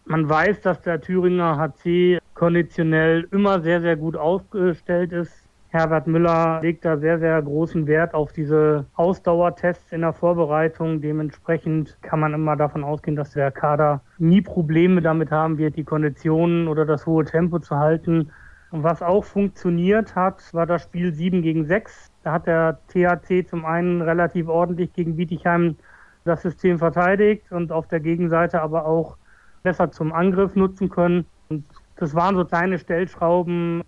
[0.05, 5.42] man weiß, dass der Thüringer HC konditionell immer sehr, sehr gut aufgestellt ist.
[5.73, 11.01] Herbert Müller legt da sehr, sehr großen Wert auf diese Ausdauertests in der Vorbereitung.
[11.01, 15.83] Dementsprechend kann man immer davon ausgehen, dass der Kader nie Probleme damit haben wird, die
[15.83, 18.29] Konditionen oder das hohe Tempo zu halten.
[18.69, 22.11] Und was auch funktioniert hat, war das Spiel 7 gegen 6.
[22.21, 25.75] Da hat der THC zum einen relativ ordentlich gegen Bietigheim
[26.23, 29.17] das System verteidigt und auf der Gegenseite aber auch
[29.63, 31.25] besser zum Angriff nutzen können.
[31.49, 33.81] Und das waren so kleine Stellschrauben,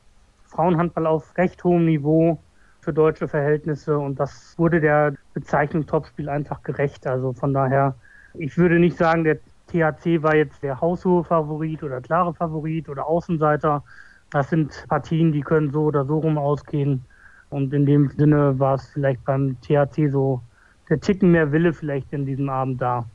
[0.56, 2.40] Frauenhandball auf recht hohem Niveau
[2.80, 7.06] für deutsche Verhältnisse und das wurde der Bezeichnung Topspiel einfach gerecht.
[7.06, 7.96] Also von daher,
[8.36, 13.06] ich würde nicht sagen, der THC war jetzt der haushohe Favorit oder klare Favorit oder
[13.06, 13.84] Außenseiter.
[14.32, 17.04] Das sind Partien, die können so oder so rum ausgehen.
[17.50, 20.42] Und in dem Sinne war es vielleicht beim THC so
[20.90, 23.06] der Ticken mehr Wille vielleicht in diesem Abend da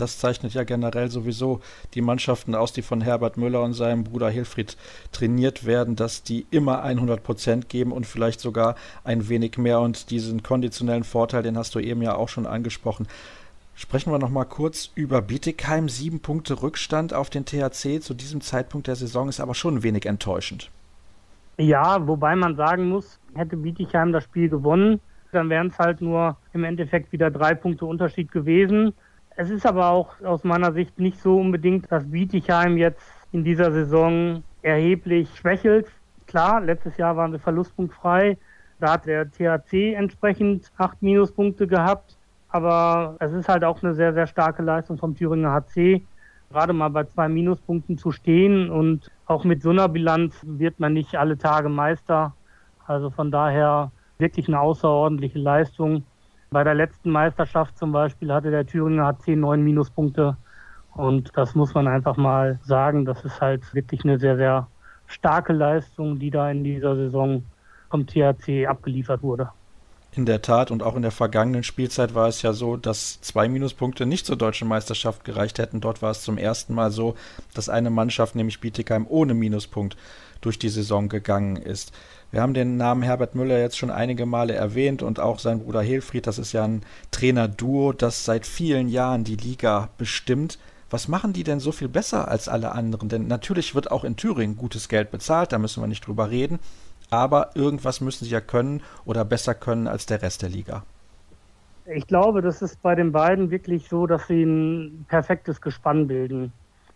[0.00, 1.60] das zeichnet ja generell sowieso
[1.94, 4.76] die Mannschaften aus, die von Herbert Müller und seinem Bruder Hilfried
[5.12, 9.80] trainiert werden, dass die immer 100 Prozent geben und vielleicht sogar ein wenig mehr.
[9.80, 13.06] Und diesen konditionellen Vorteil, den hast du eben ja auch schon angesprochen.
[13.74, 15.88] Sprechen wir noch mal kurz über Bietigheim.
[15.88, 19.82] Sieben Punkte Rückstand auf den THC zu diesem Zeitpunkt der Saison ist aber schon ein
[19.84, 20.70] wenig enttäuschend.
[21.58, 25.00] Ja, wobei man sagen muss, hätte Bietigheim das Spiel gewonnen,
[25.32, 28.94] dann wären es halt nur im Endeffekt wieder drei Punkte Unterschied gewesen.
[29.40, 33.70] Es ist aber auch aus meiner Sicht nicht so unbedingt, dass Bietigheim jetzt in dieser
[33.70, 35.86] Saison erheblich schwächelt.
[36.26, 38.36] Klar, letztes Jahr waren sie verlustpunktfrei.
[38.80, 42.16] Da hat der THC entsprechend acht Minuspunkte gehabt.
[42.48, 46.02] Aber es ist halt auch eine sehr, sehr starke Leistung vom Thüringer HC,
[46.50, 48.68] gerade mal bei zwei Minuspunkten zu stehen.
[48.68, 52.34] Und auch mit so einer Bilanz wird man nicht alle Tage Meister.
[52.88, 56.02] Also von daher wirklich eine außerordentliche Leistung.
[56.50, 60.36] Bei der letzten Meisterschaft zum Beispiel hatte der Thüringer HC neun Minuspunkte.
[60.94, 63.04] Und das muss man einfach mal sagen.
[63.04, 64.66] Das ist halt wirklich eine sehr, sehr
[65.06, 67.44] starke Leistung, die da in dieser Saison
[67.90, 69.50] vom THC abgeliefert wurde.
[70.12, 73.48] In der Tat und auch in der vergangenen Spielzeit war es ja so, dass zwei
[73.48, 75.80] Minuspunkte nicht zur deutschen Meisterschaft gereicht hätten.
[75.80, 77.14] Dort war es zum ersten Mal so,
[77.54, 79.96] dass eine Mannschaft, nämlich Bietigheim, ohne Minuspunkt
[80.40, 81.92] durch die Saison gegangen ist.
[82.30, 85.80] Wir haben den Namen Herbert Müller jetzt schon einige Male erwähnt und auch sein Bruder
[85.80, 90.58] Hilfried, das ist ja ein Trainerduo, das seit vielen Jahren die Liga bestimmt.
[90.90, 93.08] Was machen die denn so viel besser als alle anderen?
[93.08, 96.58] Denn natürlich wird auch in Thüringen gutes Geld bezahlt, da müssen wir nicht drüber reden.
[97.10, 100.82] Aber irgendwas müssen sie ja können oder besser können als der Rest der Liga.
[101.86, 106.52] Ich glaube, das ist bei den beiden wirklich so, dass sie ein perfektes Gespann bilden.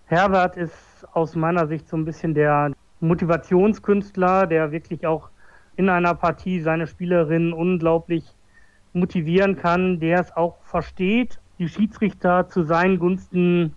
[0.06, 0.74] Herbert ist
[1.14, 2.72] aus meiner Sicht so ein bisschen der
[3.02, 5.28] Motivationskünstler, der wirklich auch
[5.76, 8.24] in einer Partie seine Spielerinnen unglaublich
[8.92, 13.74] motivieren kann, der es auch versteht, die Schiedsrichter zu seinen Gunsten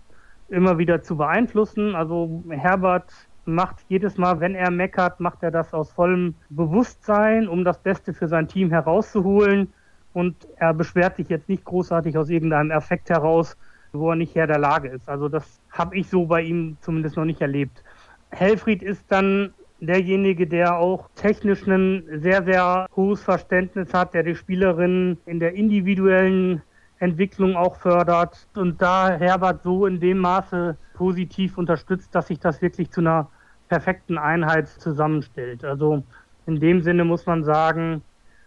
[0.48, 1.94] immer wieder zu beeinflussen.
[1.94, 3.12] Also Herbert
[3.44, 8.12] macht jedes Mal, wenn er meckert, macht er das aus vollem Bewusstsein, um das Beste
[8.12, 9.72] für sein Team herauszuholen.
[10.12, 13.56] Und er beschwert sich jetzt nicht großartig aus irgendeinem Effekt heraus,
[13.92, 15.08] wo er nicht Herr der Lage ist.
[15.08, 17.82] Also das habe ich so bei ihm zumindest noch nicht erlebt.
[18.30, 24.34] Helfried ist dann derjenige, der auch technisch ein sehr, sehr hohes Verständnis hat, der die
[24.34, 26.62] Spielerinnen in der individuellen
[26.98, 32.62] Entwicklung auch fördert und da Herbert so in dem Maße positiv unterstützt, dass sich das
[32.62, 33.28] wirklich zu einer
[33.68, 35.64] perfekten Einheit zusammenstellt.
[35.64, 36.02] Also
[36.46, 38.02] in dem Sinne muss man sagen,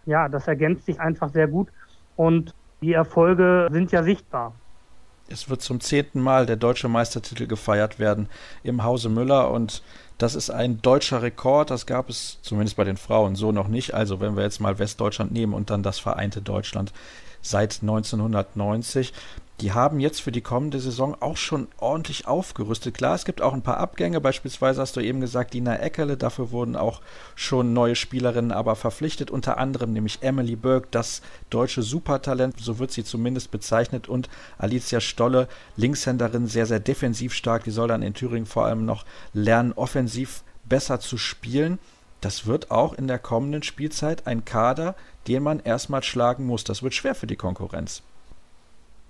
[0.06, 1.68] ja, das ergänzt sich einfach sehr gut.
[2.16, 4.54] Und die Erfolge sind ja sichtbar.
[5.30, 8.28] Es wird zum zehnten Mal der deutsche Meistertitel gefeiert werden
[8.64, 9.82] im Hause Müller und
[10.18, 11.70] das ist ein deutscher Rekord.
[11.70, 13.94] Das gab es zumindest bei den Frauen so noch nicht.
[13.94, 16.92] Also wenn wir jetzt mal Westdeutschland nehmen und dann das vereinte Deutschland
[17.42, 19.14] seit 1990.
[19.60, 22.94] Die haben jetzt für die kommende Saison auch schon ordentlich aufgerüstet.
[22.94, 24.18] Klar, es gibt auch ein paar Abgänge.
[24.18, 26.16] Beispielsweise hast du eben gesagt, Dina Eckerle.
[26.16, 27.02] Dafür wurden auch
[27.34, 29.30] schon neue Spielerinnen aber verpflichtet.
[29.30, 31.20] Unter anderem nämlich Emily Burke, das
[31.50, 34.08] deutsche Supertalent, so wird sie zumindest bezeichnet.
[34.08, 35.46] Und Alicia Stolle,
[35.76, 37.64] Linkshänderin, sehr, sehr defensiv stark.
[37.64, 41.78] Die soll dann in Thüringen vor allem noch lernen, offensiv besser zu spielen.
[42.22, 44.94] Das wird auch in der kommenden Spielzeit ein Kader,
[45.28, 46.64] den man erstmal schlagen muss.
[46.64, 48.02] Das wird schwer für die Konkurrenz.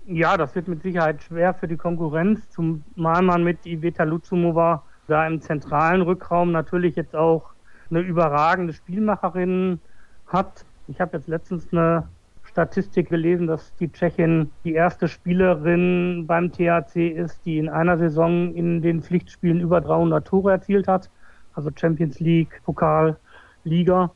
[0.07, 5.27] Ja, das wird mit Sicherheit schwer für die Konkurrenz, zumal man mit Iveta Luzumova da
[5.27, 7.51] im zentralen Rückraum natürlich jetzt auch
[7.89, 9.79] eine überragende Spielmacherin
[10.25, 10.65] hat.
[10.87, 12.07] Ich habe jetzt letztens eine
[12.43, 18.53] Statistik gelesen, dass die Tschechin die erste Spielerin beim THC ist, die in einer Saison
[18.55, 21.09] in den Pflichtspielen über 300 Tore erzielt hat,
[21.53, 23.17] also Champions League, Pokal,
[23.63, 24.11] Liga.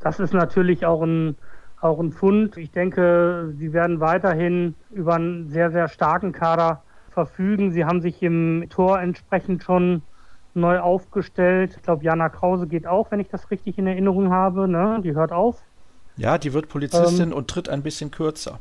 [0.00, 1.36] Das ist natürlich auch ein
[1.80, 2.56] auch ein Fund.
[2.56, 7.72] Ich denke, sie werden weiterhin über einen sehr, sehr starken Kader verfügen.
[7.72, 10.02] Sie haben sich im Tor entsprechend schon
[10.54, 11.74] neu aufgestellt.
[11.76, 14.68] Ich glaube, Jana Krause geht auch, wenn ich das richtig in Erinnerung habe.
[14.68, 15.00] Ne?
[15.02, 15.62] Die hört auf.
[16.16, 18.58] Ja, die wird Polizistin ähm, und tritt ein bisschen kürzer.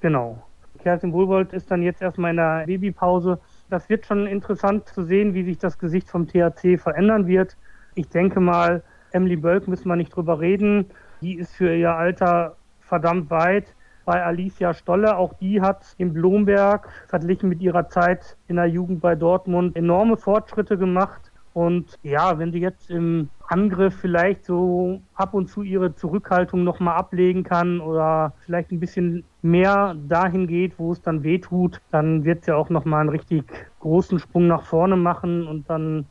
[0.00, 0.42] Genau.
[0.78, 3.40] Kerstin Wohlwold ist dann jetzt erstmal in der Babypause.
[3.70, 7.56] Das wird schon interessant zu sehen, wie sich das Gesicht vom THC verändern wird.
[7.94, 10.86] Ich denke mal, Emily Bölk müssen wir nicht drüber reden.
[11.20, 12.56] Die ist für ihr Alter
[12.88, 13.74] verdammt weit.
[14.04, 19.02] Bei Alicia Stolle, auch die hat im Blomberg verglichen mit ihrer Zeit in der Jugend
[19.02, 21.30] bei Dortmund enorme Fortschritte gemacht.
[21.52, 26.96] Und ja, wenn sie jetzt im Angriff vielleicht so ab und zu ihre Zurückhaltung nochmal
[26.96, 32.24] ablegen kann oder vielleicht ein bisschen mehr dahin geht, wo es dann weh tut, dann
[32.24, 33.44] wird sie auch nochmal einen richtig
[33.80, 36.06] großen Sprung nach vorne machen und dann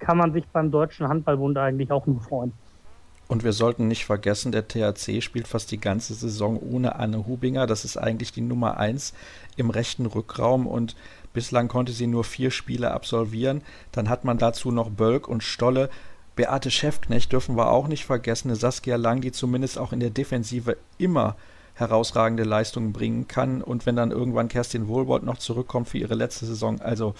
[0.00, 2.52] kann man sich beim Deutschen Handballbund eigentlich auch nur freuen.
[3.28, 7.66] Und wir sollten nicht vergessen, der THC spielt fast die ganze Saison ohne Anne Hubinger.
[7.66, 9.12] Das ist eigentlich die Nummer eins
[9.56, 10.96] im rechten Rückraum und
[11.34, 13.62] bislang konnte sie nur vier Spiele absolvieren.
[13.92, 15.90] Dann hat man dazu noch Bölk und Stolle.
[16.36, 18.54] Beate Schäfknecht dürfen wir auch nicht vergessen.
[18.54, 21.36] Saskia Lang, die zumindest auch in der Defensive immer
[21.74, 23.62] herausragende Leistungen bringen kann.
[23.62, 27.14] Und wenn dann irgendwann Kerstin Wohlbold noch zurückkommt für ihre letzte Saison, also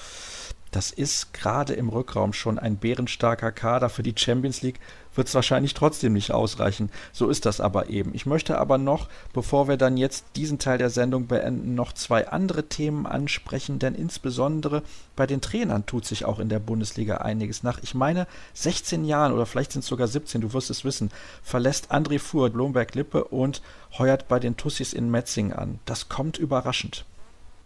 [0.71, 3.89] das ist gerade im Rückraum schon ein bärenstarker Kader.
[3.89, 4.81] Für die Champions League
[5.15, 6.91] wird es wahrscheinlich trotzdem nicht ausreichen.
[7.13, 8.15] So ist das aber eben.
[8.15, 12.29] Ich möchte aber noch, bevor wir dann jetzt diesen Teil der Sendung beenden, noch zwei
[12.29, 14.83] andere Themen ansprechen, denn insbesondere
[15.17, 17.81] bei den Trainern tut sich auch in der Bundesliga einiges nach.
[17.83, 21.11] Ich meine, 16 Jahren oder vielleicht sind es sogar 17, du wirst es wissen,
[21.43, 23.61] verlässt André Fuhr Blomberg-Lippe und
[23.99, 25.81] heuert bei den Tussis in Metzing an.
[25.85, 27.05] Das kommt überraschend.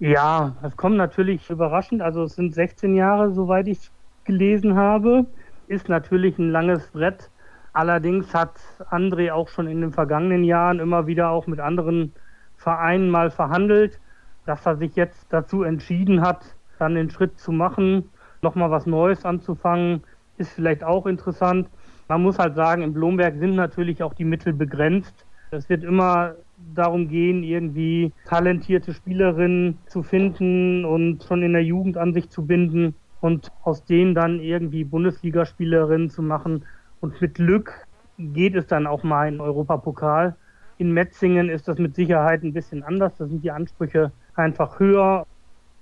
[0.03, 2.03] Ja, das kommt natürlich überraschend.
[2.03, 3.89] Also es sind 16 Jahre, soweit ich
[4.25, 5.27] gelesen habe.
[5.69, 7.31] Ist natürlich ein langes Brett.
[7.73, 8.51] Allerdings hat
[8.91, 12.13] André auch schon in den vergangenen Jahren immer wieder auch mit anderen
[12.57, 14.01] Vereinen mal verhandelt,
[14.45, 18.11] dass er sich jetzt dazu entschieden hat, dann den Schritt zu machen,
[18.41, 20.03] nochmal was Neues anzufangen,
[20.37, 21.69] ist vielleicht auch interessant.
[22.09, 25.27] Man muss halt sagen, in Blomberg sind natürlich auch die Mittel begrenzt.
[25.53, 26.35] Es wird immer
[26.75, 32.47] darum gehen, irgendwie talentierte Spielerinnen zu finden und schon in der Jugend an sich zu
[32.47, 36.65] binden und aus denen dann irgendwie Bundesligaspielerinnen zu machen.
[37.01, 37.87] Und mit Glück
[38.19, 40.37] geht es dann auch mal in Europapokal.
[40.79, 43.17] In Metzingen ist das mit Sicherheit ein bisschen anders.
[43.17, 45.27] Da sind die Ansprüche einfach höher.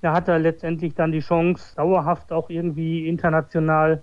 [0.02, 4.02] Da hat er letztendlich dann die Chance, dauerhaft auch irgendwie international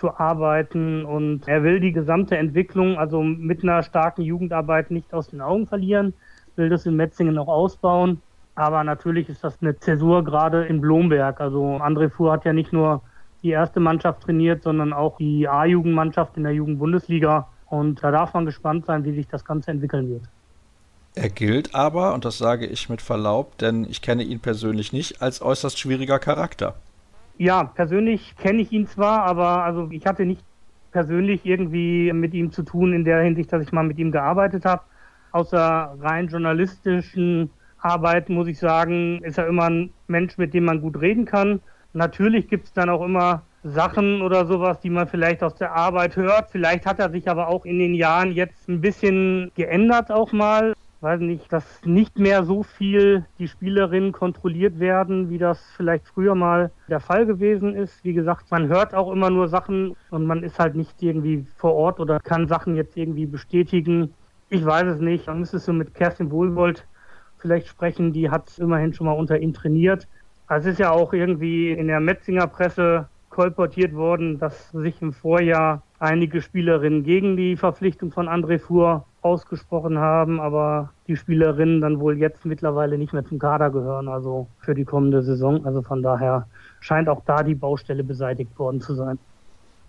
[0.00, 5.28] zu arbeiten und er will die gesamte Entwicklung, also mit einer starken Jugendarbeit nicht aus
[5.28, 6.14] den Augen verlieren,
[6.56, 8.22] will das in Metzingen noch ausbauen.
[8.54, 11.40] Aber natürlich ist das eine Zäsur gerade in Blomberg.
[11.40, 13.02] Also André Fuhr hat ja nicht nur
[13.42, 17.48] die erste Mannschaft trainiert, sondern auch die A-Jugendmannschaft in der Jugendbundesliga.
[17.66, 20.22] Und da darf man gespannt sein, wie sich das Ganze entwickeln wird.
[21.14, 25.20] Er gilt aber, und das sage ich mit Verlaub, denn ich kenne ihn persönlich nicht,
[25.20, 26.74] als äußerst schwieriger Charakter.
[27.40, 30.44] Ja, persönlich kenne ich ihn zwar, aber also ich hatte nicht
[30.92, 34.66] persönlich irgendwie mit ihm zu tun in der Hinsicht, dass ich mal mit ihm gearbeitet
[34.66, 34.82] habe.
[35.32, 37.48] Außer rein journalistischen
[37.78, 41.62] Arbeit muss ich sagen, ist er immer ein Mensch, mit dem man gut reden kann.
[41.94, 46.16] Natürlich gibt es dann auch immer Sachen oder sowas, die man vielleicht aus der Arbeit
[46.16, 46.50] hört.
[46.50, 50.74] Vielleicht hat er sich aber auch in den Jahren jetzt ein bisschen geändert auch mal
[51.02, 56.34] weiß nicht, dass nicht mehr so viel die Spielerinnen kontrolliert werden, wie das vielleicht früher
[56.34, 58.04] mal der Fall gewesen ist.
[58.04, 61.74] Wie gesagt, man hört auch immer nur Sachen und man ist halt nicht irgendwie vor
[61.74, 64.12] Ort oder kann Sachen jetzt irgendwie bestätigen.
[64.50, 65.26] Ich weiß es nicht.
[65.26, 66.86] Man müsste so mit Kerstin Wohlwold
[67.38, 68.12] vielleicht sprechen.
[68.12, 70.06] Die hat immerhin schon mal unter ihm trainiert.
[70.46, 75.12] Also es ist ja auch irgendwie in der Metzinger Presse kolportiert worden, dass sich im
[75.12, 82.00] Vorjahr einige Spielerinnen gegen die Verpflichtung von André Fuhr ausgesprochen haben, aber die Spielerinnen dann
[82.00, 85.64] wohl jetzt mittlerweile nicht mehr zum Kader gehören, also für die kommende Saison.
[85.66, 86.46] Also von daher
[86.80, 89.18] scheint auch da die Baustelle beseitigt worden zu sein.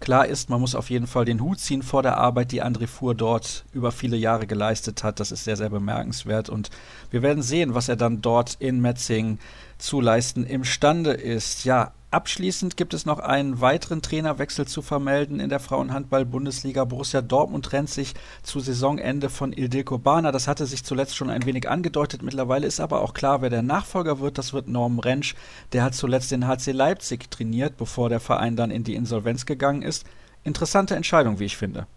[0.01, 2.87] Klar ist, man muss auf jeden Fall den Hut ziehen vor der Arbeit, die André
[2.87, 5.19] Fuhr dort über viele Jahre geleistet hat.
[5.19, 6.49] Das ist sehr, sehr bemerkenswert.
[6.49, 6.71] Und
[7.11, 9.37] wir werden sehen, was er dann dort in Metzing
[9.77, 11.65] zu leisten imstande ist.
[11.65, 16.83] Ja, Abschließend gibt es noch einen weiteren Trainerwechsel zu vermelden in der Frauenhandball-Bundesliga.
[16.83, 20.33] Borussia Dortmund trennt sich zu Saisonende von Ildilko Bana.
[20.33, 22.21] Das hatte sich zuletzt schon ein wenig angedeutet.
[22.21, 24.37] Mittlerweile ist aber auch klar, wer der Nachfolger wird.
[24.37, 25.35] Das wird Norm Rentsch.
[25.71, 29.81] Der hat zuletzt den HC Leipzig trainiert, bevor der Verein dann in die Insolvenz gegangen
[29.81, 30.05] ist.
[30.43, 31.87] Interessante Entscheidung, wie ich finde.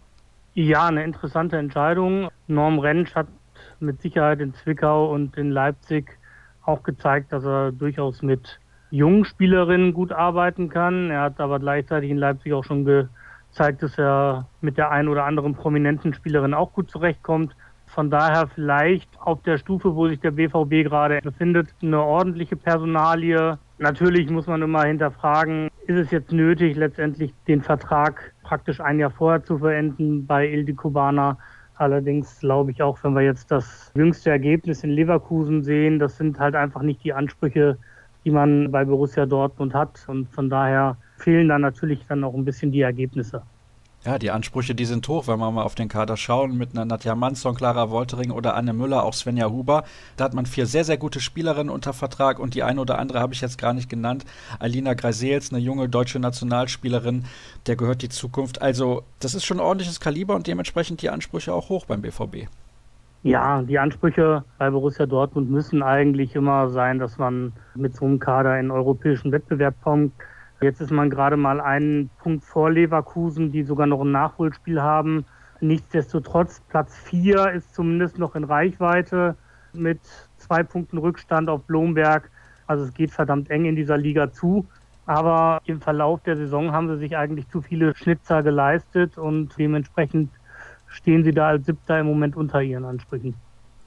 [0.55, 2.29] Ja, eine interessante Entscheidung.
[2.46, 3.27] Norm Rentsch hat
[3.81, 6.16] mit Sicherheit in Zwickau und in Leipzig
[6.62, 8.61] auch gezeigt, dass er durchaus mit
[8.94, 11.11] jungen Spielerinnen gut arbeiten kann.
[11.11, 15.24] Er hat aber gleichzeitig in Leipzig auch schon gezeigt, dass er mit der einen oder
[15.24, 17.57] anderen prominenten Spielerin auch gut zurechtkommt.
[17.87, 23.59] Von daher vielleicht auf der Stufe, wo sich der BVB gerade befindet, eine ordentliche Personalie.
[23.78, 29.11] Natürlich muss man immer hinterfragen, ist es jetzt nötig, letztendlich den Vertrag praktisch ein Jahr
[29.11, 31.37] vorher zu verenden bei Ildi Kubana?
[31.76, 36.38] Allerdings glaube ich auch, wenn wir jetzt das jüngste Ergebnis in Leverkusen sehen, das sind
[36.38, 37.76] halt einfach nicht die Ansprüche,
[38.24, 40.04] die man bei Borussia Dortmund hat.
[40.06, 43.42] Und von daher fehlen da natürlich dann auch ein bisschen die Ergebnisse.
[44.04, 46.84] Ja, die Ansprüche, die sind hoch, wenn wir mal auf den Kader schauen, mit einer
[46.84, 49.84] Nadja Manson, Clara Woltering oder Anne Müller, auch Svenja Huber.
[50.18, 53.20] Da hat man vier sehr, sehr gute Spielerinnen unter Vertrag und die eine oder andere
[53.20, 54.26] habe ich jetzt gar nicht genannt.
[54.58, 57.24] Alina Greisels, eine junge deutsche Nationalspielerin,
[57.66, 58.60] der gehört die Zukunft.
[58.60, 62.48] Also, das ist schon ordentliches Kaliber und dementsprechend die Ansprüche auch hoch beim BVB.
[63.24, 68.18] Ja, die Ansprüche bei Borussia Dortmund müssen eigentlich immer sein, dass man mit so einem
[68.18, 70.12] Kader in europäischen Wettbewerb kommt.
[70.60, 75.24] Jetzt ist man gerade mal einen Punkt vor Leverkusen, die sogar noch ein Nachholspiel haben.
[75.62, 79.37] Nichtsdestotrotz, Platz vier ist zumindest noch in Reichweite
[79.72, 80.00] mit
[80.37, 82.30] zwei Punkten Rückstand auf Blomberg.
[82.66, 84.66] Also es geht verdammt eng in dieser Liga zu.
[85.06, 90.28] Aber im Verlauf der Saison haben sie sich eigentlich zu viele Schnitzer geleistet und dementsprechend
[90.94, 93.35] stehen sie da als Siebter im Moment unter ihren Ansprüchen.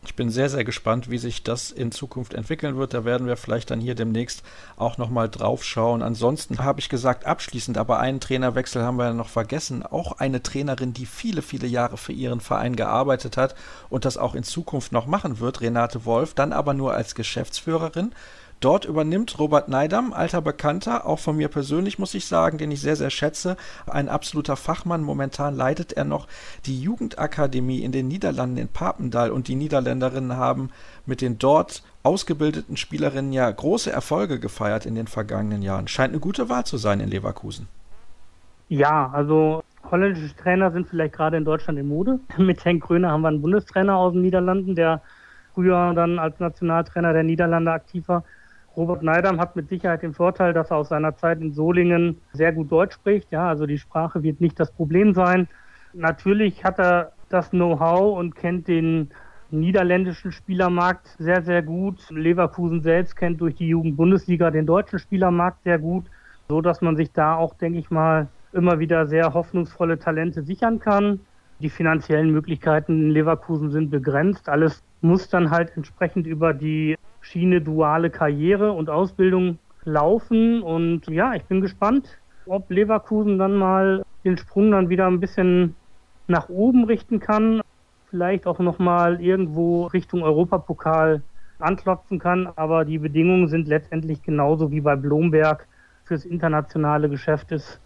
[0.06, 2.94] Ich bin sehr, sehr gespannt, wie sich das in Zukunft entwickeln wird.
[2.94, 4.42] Da werden wir vielleicht dann hier demnächst
[4.78, 6.02] auch nochmal drauf schauen.
[6.02, 9.84] Ansonsten habe ich gesagt, abschließend, aber einen Trainerwechsel haben wir ja noch vergessen.
[9.84, 13.56] Auch eine Trainerin, die viele, viele Jahre für ihren Verein gearbeitet hat
[13.90, 18.14] und das auch in Zukunft noch machen wird, Renate Wolf, dann aber nur als Geschäftsführerin.
[18.60, 22.82] Dort übernimmt Robert Neidam, alter Bekannter, auch von mir persönlich muss ich sagen, den ich
[22.82, 25.04] sehr, sehr schätze, ein absoluter Fachmann.
[25.04, 26.28] Momentan leitet er noch
[26.66, 30.72] die Jugendakademie in den Niederlanden in Papendal und die Niederländerinnen haben
[31.06, 35.88] mit den dort ausgebildeten Spielerinnen ja große Erfolge gefeiert in den vergangenen Jahren.
[35.88, 37.68] Scheint eine gute Wahl zu sein in Leverkusen.
[38.70, 42.20] Ja, also holländische Trainer sind vielleicht gerade in Deutschland in Mode.
[42.38, 45.02] Mit Henk Kröner haben wir einen Bundestrainer aus den Niederlanden, der
[45.54, 48.24] früher dann als Nationaltrainer der Niederlande aktiv war.
[48.78, 52.54] Robert Neidam hat mit Sicherheit den Vorteil, dass er aus seiner Zeit in Solingen sehr
[52.54, 53.32] gut Deutsch spricht.
[53.32, 55.48] Ja, also die Sprache wird nicht das Problem sein.
[55.94, 59.10] Natürlich hat er das Know-how und kennt den
[59.50, 62.08] niederländischen Spielermarkt sehr, sehr gut.
[62.12, 66.06] Leverkusen selbst kennt durch die Jugendbundesliga den deutschen Spielermarkt sehr gut,
[66.48, 70.80] so dass man sich da auch, denke ich mal, immer wieder sehr hoffnungsvolle Talente sichern
[70.80, 71.22] kann.
[71.60, 74.48] Die finanziellen Möglichkeiten in Leverkusen sind begrenzt.
[74.48, 76.96] Alles muss dann halt entsprechend über die
[77.28, 80.62] Schiene duale Karriere und Ausbildung laufen.
[80.62, 85.76] Und ja, ich bin gespannt, ob Leverkusen dann mal den Sprung dann wieder ein bisschen
[86.28, 87.62] nach oben richten kann.
[88.10, 91.22] Vielleicht auch nochmal irgendwo Richtung Europapokal
[91.60, 92.48] anklopfen kann.
[92.56, 95.68] Aber die Bedingungen sind letztendlich genauso wie bei Blomberg
[96.06, 97.82] fürs internationale Geschäft ist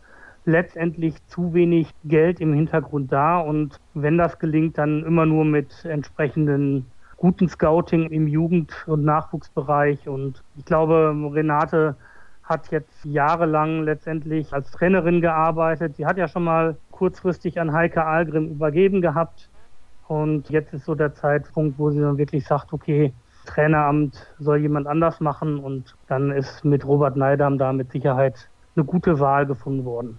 [0.45, 3.39] letztendlich zu wenig Geld im Hintergrund da.
[3.39, 6.85] Und wenn das gelingt, dann immer nur mit entsprechenden
[7.21, 10.09] guten Scouting im Jugend- und Nachwuchsbereich.
[10.09, 11.95] Und ich glaube, Renate
[12.41, 15.97] hat jetzt jahrelang letztendlich als Trainerin gearbeitet.
[15.97, 19.49] Sie hat ja schon mal kurzfristig an Heike Algrim übergeben gehabt.
[20.07, 23.13] Und jetzt ist so der Zeitpunkt, wo sie dann wirklich sagt, okay,
[23.45, 25.59] Traineramt soll jemand anders machen.
[25.59, 30.17] Und dann ist mit Robert Neidam da mit Sicherheit eine gute Wahl gefunden worden.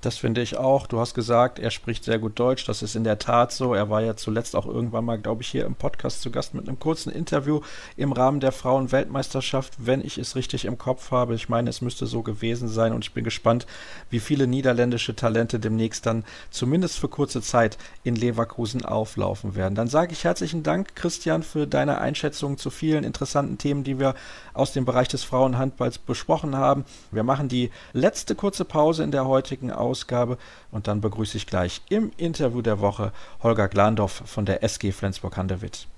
[0.00, 0.86] Das finde ich auch.
[0.86, 2.64] Du hast gesagt, er spricht sehr gut Deutsch.
[2.66, 3.74] Das ist in der Tat so.
[3.74, 6.68] Er war ja zuletzt auch irgendwann mal, glaube ich, hier im Podcast zu Gast mit
[6.68, 7.62] einem kurzen Interview
[7.96, 11.34] im Rahmen der Frauenweltmeisterschaft, wenn ich es richtig im Kopf habe.
[11.34, 13.66] Ich meine, es müsste so gewesen sein und ich bin gespannt,
[14.08, 19.74] wie viele niederländische Talente demnächst dann zumindest für kurze Zeit in Leverkusen auflaufen werden.
[19.74, 24.14] Dann sage ich herzlichen Dank, Christian, für deine Einschätzung zu vielen interessanten Themen, die wir
[24.54, 26.84] aus dem Bereich des Frauenhandballs besprochen haben.
[27.10, 30.36] Wir machen die letzte kurze Pause in der heutigen Ausgabe Ausgabe.
[30.70, 33.12] Und dann begrüße ich gleich im Interview der Woche
[33.42, 35.88] Holger Glandorf von der SG Flensburg-Handewitt.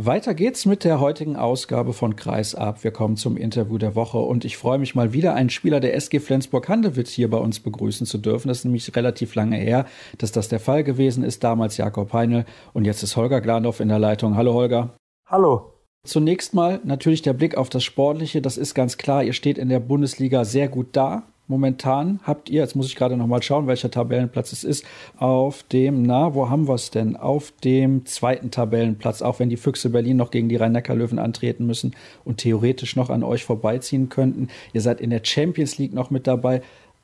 [0.00, 2.84] Weiter geht's mit der heutigen Ausgabe von Kreisab.
[2.84, 5.96] Wir kommen zum Interview der Woche und ich freue mich mal wieder, einen Spieler der
[5.96, 8.46] SG Flensburg-Handewitt hier bei uns begrüßen zu dürfen.
[8.46, 9.86] Das ist nämlich relativ lange her,
[10.18, 11.42] dass das der Fall gewesen ist.
[11.42, 14.36] Damals Jakob Heinl und jetzt ist Holger Glandorf in der Leitung.
[14.36, 14.94] Hallo Holger.
[15.26, 15.77] Hallo.
[16.04, 18.40] Zunächst mal natürlich der Blick auf das Sportliche.
[18.40, 19.24] Das ist ganz klar.
[19.24, 21.24] Ihr steht in der Bundesliga sehr gut da.
[21.48, 24.84] Momentan habt ihr, jetzt muss ich gerade noch mal schauen, welcher Tabellenplatz es ist,
[25.16, 27.16] auf dem, na, wo haben wir es denn?
[27.16, 31.96] Auf dem zweiten Tabellenplatz, auch wenn die Füchse Berlin noch gegen die Rhein-Neckar-Löwen antreten müssen
[32.26, 34.48] und theoretisch noch an euch vorbeiziehen könnten.
[34.74, 36.60] Ihr seid in der Champions League noch mit dabei.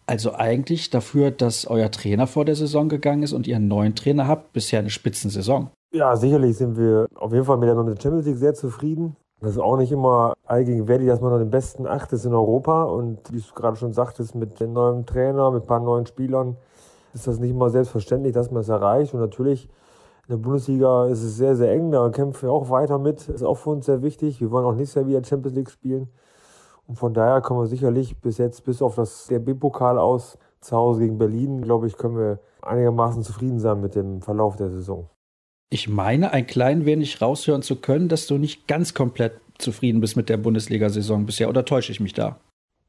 [0.07, 3.95] Also eigentlich dafür, dass euer Trainer vor der Saison gegangen ist und ihr einen neuen
[3.95, 5.71] Trainer habt, bisher eine Spitzensaison.
[5.95, 9.15] Ja, sicherlich sind wir auf jeden Fall mit der, Champions League sehr zufrieden.
[9.41, 12.83] Das ist auch nicht immer allgegenwärtig, dass man noch den besten Acht ist in Europa.
[12.83, 16.57] Und wie du gerade schon sagtest, mit dem neuen Trainer, mit ein paar neuen Spielern,
[17.13, 19.15] ist das nicht immer selbstverständlich, dass man es erreicht.
[19.15, 19.69] Und natürlich
[20.27, 21.93] in der Bundesliga ist es sehr, sehr eng.
[21.93, 23.29] Da kämpfen wir auch weiter mit.
[23.29, 24.41] Das ist auch für uns sehr wichtig.
[24.41, 26.09] Wir wollen auch nächstes Jahr wieder Champions League spielen.
[26.89, 31.03] Und von daher können wir sicherlich bis jetzt, bis auf das DRB-Pokal aus, zu Hause
[31.03, 35.09] gegen Berlin, glaube ich, können wir einigermaßen zufrieden sein mit dem Verlauf der Saison.
[35.71, 40.17] Ich meine, ein klein wenig raushören zu können, dass du nicht ganz komplett zufrieden bist
[40.17, 41.49] mit der Bundesliga-Saison bisher.
[41.49, 42.39] Oder täusche ich mich da?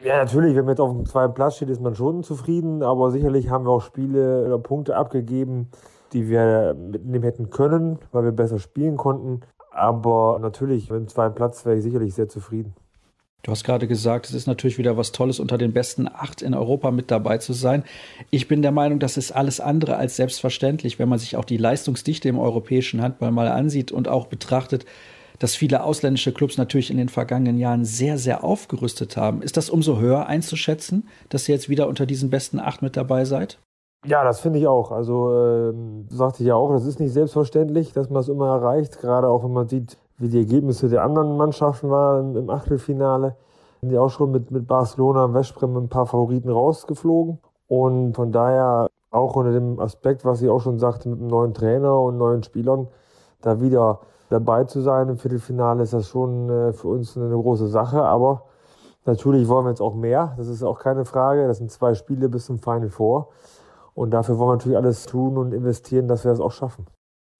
[0.03, 2.83] Ja, natürlich, wenn man jetzt auf dem zweiten Platz steht, ist man schon zufrieden.
[2.83, 5.69] Aber sicherlich haben wir auch Spiele oder Punkte abgegeben,
[6.13, 9.41] die wir mitnehmen hätten können, weil wir besser spielen konnten.
[9.71, 12.75] Aber natürlich, mit dem zweiten Platz wäre ich sicherlich sehr zufrieden.
[13.45, 16.55] Du hast gerade gesagt, es ist natürlich wieder was Tolles, unter den besten acht in
[16.55, 17.83] Europa mit dabei zu sein.
[18.31, 21.57] Ich bin der Meinung, das ist alles andere als selbstverständlich, wenn man sich auch die
[21.57, 24.87] Leistungsdichte im europäischen Handball mal ansieht und auch betrachtet,
[25.37, 29.43] dass viele ausländische Clubs natürlich in den vergangenen Jahren sehr, sehr aufgerüstet haben.
[29.43, 33.25] Ist das umso höher einzuschätzen, dass ihr jetzt wieder unter diesen besten acht mit dabei
[33.25, 33.59] seid?
[34.07, 34.91] Ja, das finde ich auch.
[34.91, 35.73] Also, äh,
[36.09, 39.43] sagte ich ja auch, das ist nicht selbstverständlich, dass man es immer erreicht, gerade auch
[39.43, 43.35] wenn man sieht, wie die Ergebnisse der anderen Mannschaften waren im Achtelfinale.
[43.81, 47.39] Sind die auch schon mit, mit Barcelona und Westbrem ein paar Favoriten rausgeflogen.
[47.67, 51.53] Und von daher auch unter dem Aspekt, was ich auch schon sagte, mit einem neuen
[51.53, 52.87] Trainer und neuen Spielern,
[53.41, 53.99] da wieder
[54.29, 58.03] dabei zu sein im Viertelfinale, ist das schon äh, für uns eine große Sache.
[58.03, 58.43] Aber
[59.05, 60.33] natürlich wollen wir jetzt auch mehr.
[60.37, 61.47] Das ist auch keine Frage.
[61.47, 63.29] Das sind zwei Spiele bis zum Final Four.
[63.93, 66.85] Und dafür wollen wir natürlich alles tun und investieren, dass wir das auch schaffen.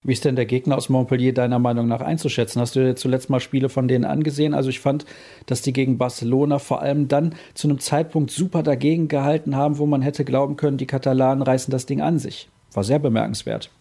[0.06, 2.62] Wie ist denn der Gegner aus Montpellier deiner Meinung nach einzuschätzen?
[2.62, 4.54] Hast du dir zuletzt mal Spiele von denen angesehen?
[4.54, 5.04] Also ich fand,
[5.46, 9.86] dass die gegen Barcelona vor allem dann zu einem Zeitpunkt super dagegen gehalten haben, wo
[9.86, 12.48] man hätte glauben können, die Katalanen reißen das Ding an sich.
[12.72, 13.72] War sehr bemerkenswert.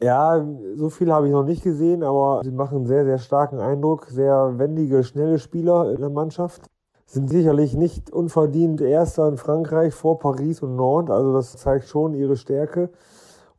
[0.00, 0.42] Ja,
[0.76, 4.06] so viel habe ich noch nicht gesehen, aber sie machen einen sehr, sehr starken Eindruck.
[4.06, 6.62] Sehr wendige, schnelle Spieler in der Mannschaft.
[7.04, 11.14] Sind sicherlich nicht unverdient Erster in Frankreich vor Paris und Nantes.
[11.14, 12.88] Also das zeigt schon ihre Stärke.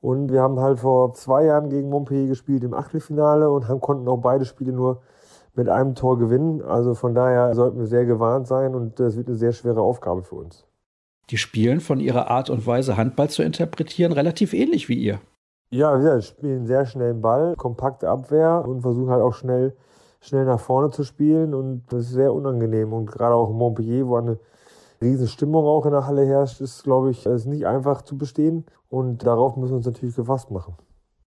[0.02, 4.08] Und wir haben halt vor zwei Jahren gegen Montpellier gespielt im Achtelfinale und haben, konnten
[4.08, 5.02] auch beide Spiele nur
[5.56, 6.62] mit einem Tor gewinnen.
[6.62, 10.24] Also von daher sollten wir sehr gewarnt sein und das wird eine sehr schwere Aufgabe
[10.24, 10.66] für uns.
[11.30, 15.20] Die spielen von ihrer Art und Weise, Handball zu interpretieren, relativ ähnlich wie ihr.
[15.72, 19.76] Ja, wir spielen sehr schnell den Ball, kompakte Abwehr und versuchen halt auch schnell,
[20.22, 22.93] schnell nach vorne zu spielen und das ist sehr unangenehm.
[22.93, 24.39] Und gerade auch Montpellier, wo eine
[25.02, 28.66] Riesenstimmung auch in der Halle herrscht, ist, glaube ich, ist nicht einfach zu bestehen.
[28.89, 30.76] Und darauf müssen wir uns natürlich gefasst machen.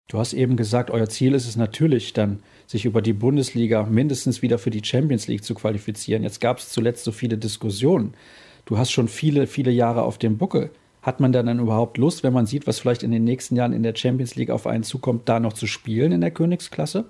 [0.08, 4.42] Du hast eben gesagt, euer Ziel ist es natürlich dann, sich über die Bundesliga mindestens
[4.42, 6.22] wieder für die Champions League zu qualifizieren.
[6.22, 8.14] Jetzt gab es zuletzt so viele Diskussionen.
[8.66, 10.70] Du hast schon viele, viele Jahre auf dem Buckel.
[11.00, 13.72] Hat man dann, dann überhaupt Lust, wenn man sieht, was vielleicht in den nächsten Jahren
[13.72, 17.06] in der Champions League auf einen zukommt, da noch zu spielen in der Königsklasse?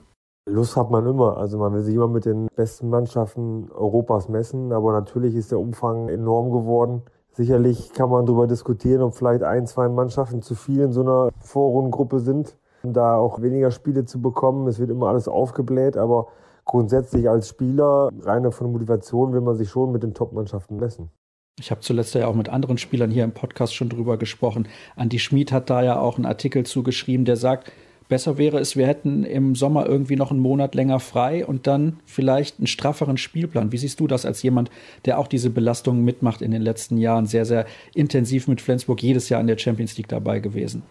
[0.47, 1.38] Lust hat man immer.
[1.38, 5.59] Also man will sich immer mit den besten Mannschaften Europas messen, aber natürlich ist der
[5.59, 7.03] Umfang enorm geworden.
[7.32, 11.30] Sicherlich kann man darüber diskutieren, ob vielleicht ein, zwei Mannschaften zu viel in so einer
[11.40, 14.68] Vorrundengruppe sind, um da auch weniger Spiele zu bekommen.
[14.68, 16.28] Es wird immer alles aufgebläht, aber
[16.64, 21.11] grundsätzlich als Spieler, reiner von Motivation, will man sich schon mit den Top-Mannschaften messen.
[21.59, 24.68] Ich habe zuletzt ja auch mit anderen Spielern hier im Podcast schon drüber gesprochen.
[24.97, 27.72] Andi Schmid hat da ja auch einen Artikel zugeschrieben, der sagt,
[28.09, 32.00] Besser wäre es, wir hätten im Sommer irgendwie noch einen Monat länger frei und dann
[32.05, 33.72] vielleicht einen strafferen Spielplan.
[33.72, 34.70] Wie siehst du das als jemand,
[35.07, 39.28] der auch diese Belastungen mitmacht in den letzten Jahren, sehr, sehr intensiv mit Flensburg jedes
[39.28, 40.82] Jahr in der Champions League dabei gewesen?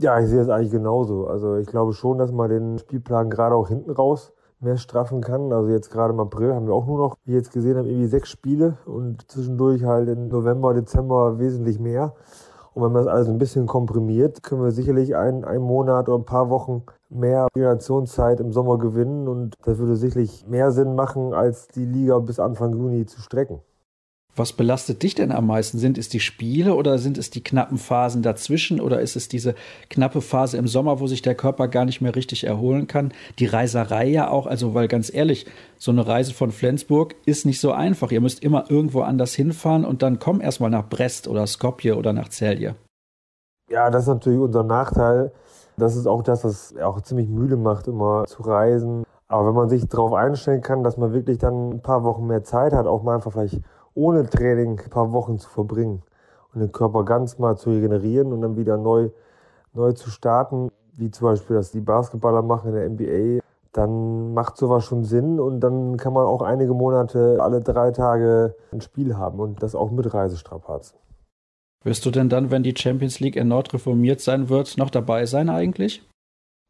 [0.00, 1.26] Ja, ich sehe es eigentlich genauso.
[1.26, 4.32] Also ich glaube schon, dass man den Spielplan gerade auch hinten raus
[4.62, 5.52] mehr straffen kann.
[5.52, 8.06] Also jetzt gerade im April haben wir auch nur noch, wie jetzt gesehen haben, irgendwie
[8.06, 12.14] sechs Spiele und zwischendurch halt im November, Dezember wesentlich mehr.
[12.74, 16.18] Und wenn man das alles ein bisschen komprimiert, können wir sicherlich einen, einen Monat oder
[16.18, 19.28] ein paar Wochen mehr Regenerationszeit im Sommer gewinnen.
[19.28, 23.60] Und das würde sicherlich mehr Sinn machen, als die Liga bis Anfang Juni zu strecken.
[24.34, 25.78] Was belastet dich denn am meisten?
[25.78, 29.54] Sind es die Spiele oder sind es die knappen Phasen dazwischen oder ist es diese
[29.90, 33.12] knappe Phase im Sommer, wo sich der Körper gar nicht mehr richtig erholen kann?
[33.38, 37.60] Die Reiserei ja auch, also weil ganz ehrlich, so eine Reise von Flensburg ist nicht
[37.60, 38.10] so einfach.
[38.10, 42.14] Ihr müsst immer irgendwo anders hinfahren und dann komm erstmal nach Brest oder Skopje oder
[42.14, 42.74] nach Celje.
[43.68, 45.32] Ja, das ist natürlich unser Nachteil.
[45.76, 49.04] Das ist auch das, was auch ziemlich müde macht, immer zu reisen.
[49.28, 52.44] Aber wenn man sich darauf einstellen kann, dass man wirklich dann ein paar Wochen mehr
[52.44, 53.60] Zeit hat, auch mal einfach vielleicht
[53.94, 56.02] ohne Training ein paar Wochen zu verbringen
[56.54, 59.10] und den Körper ganz mal zu regenerieren und dann wieder neu,
[59.72, 64.58] neu zu starten, wie zum Beispiel das die Basketballer machen in der NBA, dann macht
[64.58, 69.16] sowas schon Sinn und dann kann man auch einige Monate alle drei Tage ein Spiel
[69.16, 70.98] haben und das auch mit Reisestrapazen.
[71.84, 75.48] Wirst du denn dann, wenn die Champions League erneut reformiert sein wird, noch dabei sein
[75.48, 76.06] eigentlich?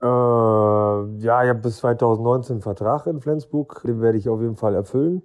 [0.01, 4.57] Äh, ja, ich habe bis 2019 einen Vertrag in Flensburg, den werde ich auf jeden
[4.57, 5.23] Fall erfüllen.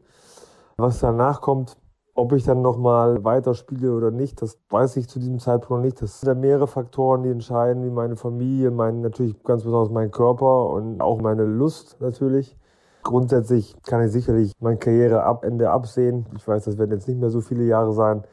[0.78, 1.78] Was danach kommt,
[2.18, 6.02] ob ich dann nochmal weiterspiele oder nicht, das weiß ich zu diesem Zeitpunkt noch nicht.
[6.02, 10.10] Das sind ja mehrere Faktoren, die entscheiden, wie meine Familie, mein, natürlich ganz besonders mein
[10.10, 12.58] Körper und auch meine Lust natürlich.
[13.04, 16.26] Grundsätzlich kann ich sicherlich mein Karriereende absehen.
[16.36, 18.24] Ich weiß, das werden jetzt nicht mehr so viele Jahre sein.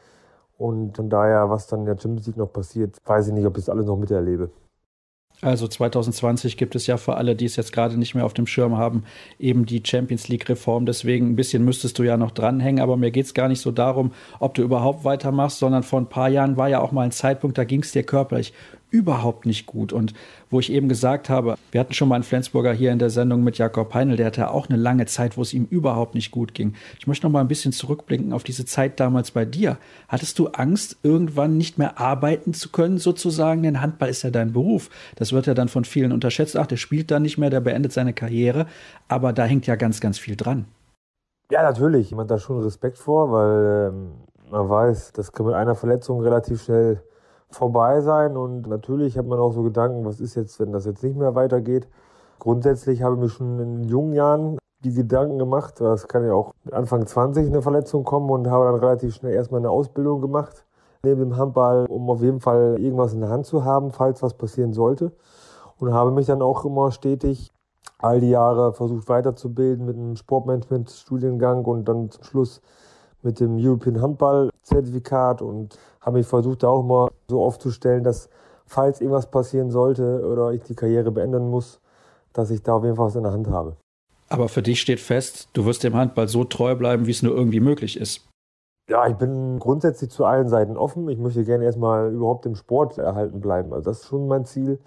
[0.57, 3.55] Und von daher, was dann in der Champions League noch passiert, weiß ich nicht, ob
[3.55, 4.49] ich es alles noch miterlebe.
[5.41, 8.47] Also 2020 gibt es ja für alle, die es jetzt gerade nicht mehr auf dem
[8.47, 9.03] Schirm haben,
[9.37, 10.85] eben die Champions League-Reform.
[10.85, 13.71] Deswegen ein bisschen müsstest du ja noch dranhängen, aber mir geht es gar nicht so
[13.71, 17.11] darum, ob du überhaupt weitermachst, sondern vor ein paar Jahren war ja auch mal ein
[17.11, 18.53] Zeitpunkt, da ging es dir körperlich
[18.89, 19.93] überhaupt nicht gut.
[19.93, 20.13] Und
[20.49, 23.43] wo ich eben gesagt habe, wir hatten schon mal einen Flensburger hier in der Sendung
[23.43, 26.53] mit Jakob Heinl, der hatte auch eine lange Zeit, wo es ihm überhaupt nicht gut
[26.53, 26.75] ging.
[26.99, 29.77] Ich möchte noch mal ein bisschen zurückblicken auf diese Zeit damals bei dir.
[30.07, 33.63] Hattest du Angst, irgendwann nicht mehr arbeiten zu können, sozusagen?
[33.63, 34.89] Denn Handball ist ja dein Beruf.
[35.15, 36.57] Das wird ja dann von vielen unterschätzt.
[36.57, 38.67] Ach, der spielt dann nicht mehr, der beendet seine Karriere.
[39.07, 40.65] Aber da hängt ja ganz, ganz viel dran.
[41.51, 42.11] Ja, natürlich.
[42.11, 44.11] Man hat da schon Respekt vor, weil ähm,
[44.49, 47.01] man weiß, das kann mit einer Verletzung relativ schnell
[47.55, 48.37] vorbei sein.
[48.37, 51.35] Und natürlich hat man auch so Gedanken, was ist jetzt, wenn das jetzt nicht mehr
[51.35, 51.87] weitergeht.
[52.39, 56.53] Grundsätzlich habe ich mir schon in jungen Jahren die Gedanken gemacht, das kann ja auch
[56.71, 60.63] Anfang 20 eine Verletzung kommen und habe dann relativ schnell erstmal eine Ausbildung gemacht
[61.03, 64.33] neben dem Handball, um auf jeden Fall irgendwas in der Hand zu haben, falls was
[64.33, 65.11] passieren sollte.
[65.79, 67.51] Und habe mich dann auch immer stetig
[67.99, 72.61] all die Jahre versucht weiterzubilden mit einem Sportmanagement-Studiengang und dann zum Schluss
[73.21, 78.29] mit dem European Handball Zertifikat und habe mich versucht, da auch mal so aufzustellen, dass
[78.65, 81.81] falls irgendwas passieren sollte oder ich die Karriere beenden muss,
[82.31, 83.75] dass ich da auf jeden Fall was in der Hand habe.
[84.29, 87.35] Aber für dich steht fest, du wirst dem Handball so treu bleiben, wie es nur
[87.35, 88.27] irgendwie möglich ist.
[88.87, 91.09] Ja, ich bin grundsätzlich zu allen Seiten offen.
[91.09, 93.73] Ich möchte gerne erstmal überhaupt im Sport erhalten bleiben.
[93.73, 94.79] Also das ist schon mein Ziel.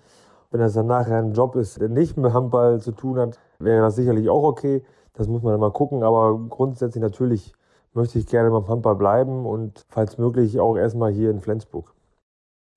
[0.51, 3.83] Wenn das dann nachher ein Job ist, der nicht mit Handball zu tun hat, wäre
[3.83, 4.85] das sicherlich auch okay.
[5.15, 6.05] Das muss man dann mal gucken.
[6.05, 7.55] Aber grundsätzlich natürlich
[7.99, 11.93] möchte ich gerne beim Handball bleiben und falls möglich auch erstmal hier in Flensburg.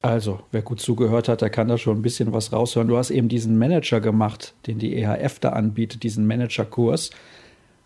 [0.03, 2.87] Also, wer gut zugehört hat, der kann da schon ein bisschen was raushören.
[2.87, 7.11] Du hast eben diesen Manager gemacht, den die EHF da anbietet, diesen Managerkurs.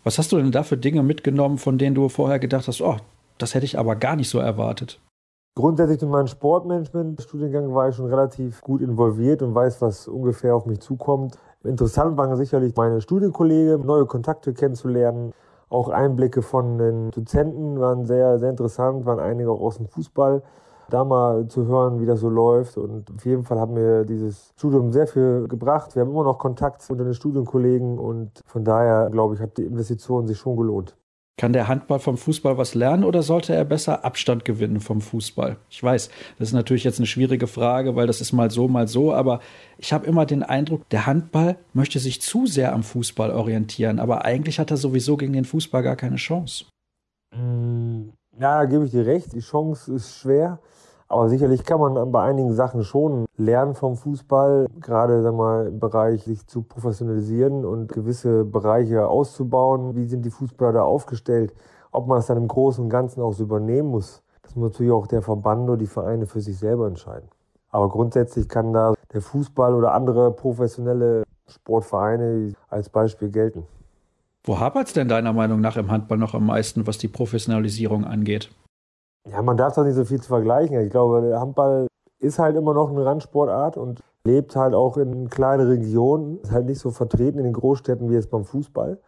[0.02, 2.96] Was hast du denn da für Dinge mitgenommen, von denen du vorher gedacht hast, oh,
[3.36, 4.98] das hätte ich aber gar nicht so erwartet?
[5.56, 10.64] Grundsätzlich in meinem Sportmanagement-Studiengang war ich schon relativ gut involviert und weiß, was ungefähr auf
[10.64, 11.38] mich zukommt.
[11.64, 15.32] Interessant waren sicherlich meine Studienkollegen, neue Kontakte kennenzulernen,
[15.68, 20.42] auch Einblicke von den Dozenten waren sehr, sehr interessant, waren einige auch aus dem Fußball.
[20.88, 22.76] Da mal zu hören, wie das so läuft.
[22.78, 25.96] Und auf jeden Fall hat mir dieses Studium sehr viel gebracht.
[25.96, 29.64] Wir haben immer noch Kontakt unter den Studienkollegen und von daher, glaube ich, hat die
[29.64, 30.96] Investition sich schon gelohnt.
[31.38, 35.58] Kann der Handball vom Fußball was lernen oder sollte er besser Abstand gewinnen vom Fußball?
[35.68, 36.08] Ich weiß,
[36.38, 39.40] das ist natürlich jetzt eine schwierige Frage, weil das ist mal so, mal so, aber
[39.76, 44.24] ich habe immer den Eindruck, der Handball möchte sich zu sehr am Fußball orientieren, aber
[44.24, 46.64] eigentlich hat er sowieso gegen den Fußball gar keine Chance.
[47.34, 48.08] Mm,
[48.38, 50.58] ja, da gebe ich dir recht, die Chance ist schwer.
[51.08, 55.78] Aber sicherlich kann man bei einigen Sachen schon lernen vom Fußball, gerade sag mal, im
[55.78, 59.94] Bereich sich zu professionalisieren und gewisse Bereiche auszubauen.
[59.94, 61.54] Wie sind die Fußballer da aufgestellt?
[61.92, 64.92] Ob man das dann im Großen und Ganzen auch so übernehmen muss, das muss natürlich
[64.92, 67.28] auch der Verband oder die Vereine für sich selber entscheiden.
[67.70, 73.64] Aber grundsätzlich kann da der Fußball oder andere professionelle Sportvereine als Beispiel gelten.
[74.44, 78.04] Wo hapert es denn deiner Meinung nach im Handball noch am meisten, was die Professionalisierung
[78.04, 78.50] angeht?
[79.30, 80.80] Ja, man darf da nicht so viel zu vergleichen.
[80.80, 81.88] Ich glaube, Handball
[82.20, 86.66] ist halt immer noch eine Randsportart und lebt halt auch in kleinen Regionen, ist halt
[86.66, 88.98] nicht so vertreten in den Großstädten wie jetzt beim Fußball.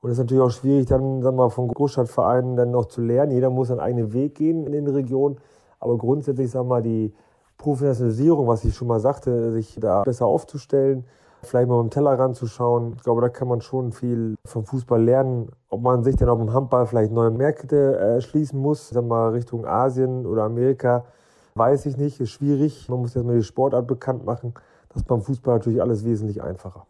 [0.00, 3.02] Und es ist natürlich auch schwierig, dann sagen wir mal, von Großstadtvereinen dann noch zu
[3.02, 3.32] lernen.
[3.32, 5.36] Jeder muss seinen eigenen Weg gehen in den Regionen.
[5.78, 7.12] Aber grundsätzlich, sagen wir mal, die
[7.58, 11.04] Professionalisierung, was ich schon mal sagte, sich da besser aufzustellen,
[11.42, 12.94] vielleicht mal beim Tellerrand zu schauen.
[12.96, 15.50] Ich glaube, da kann man schon viel vom Fußball lernen.
[15.68, 19.16] Ob man sich dann auf dem Handball vielleicht neue Märkte erschließen äh, muss, sagen wir
[19.16, 21.04] mal Richtung Asien oder Amerika,
[21.54, 22.88] weiß ich nicht, ist schwierig.
[22.88, 24.54] Man muss erstmal die Sportart bekannt machen.
[24.88, 26.86] Das ist beim Fußball natürlich alles wesentlich einfacher.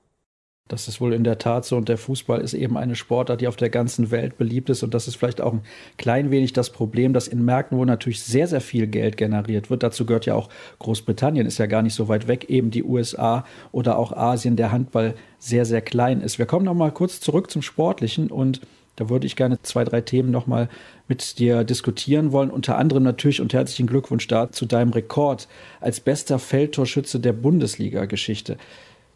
[0.71, 1.77] Das ist wohl in der Tat so.
[1.77, 4.85] Und der Fußball ist eben eine Sportart, die auf der ganzen Welt beliebt ist.
[4.85, 5.63] Und das ist vielleicht auch ein
[5.99, 9.83] klein wenig das Problem, dass in Märkten, wo natürlich sehr, sehr viel Geld generiert wird,
[9.83, 10.49] dazu gehört ja auch
[10.79, 14.71] Großbritannien, ist ja gar nicht so weit weg, eben die USA oder auch Asien, der
[14.71, 16.39] Handball sehr, sehr klein ist.
[16.39, 18.61] Wir kommen noch mal kurz zurück zum Sportlichen und
[18.95, 20.69] da würde ich gerne zwei, drei Themen noch mal
[21.09, 22.51] mit dir diskutieren wollen.
[22.51, 25.49] Unter anderem natürlich und herzlichen Glückwunsch da zu deinem Rekord
[25.81, 28.59] als bester Feldtorschütze der Bundesliga-Geschichte.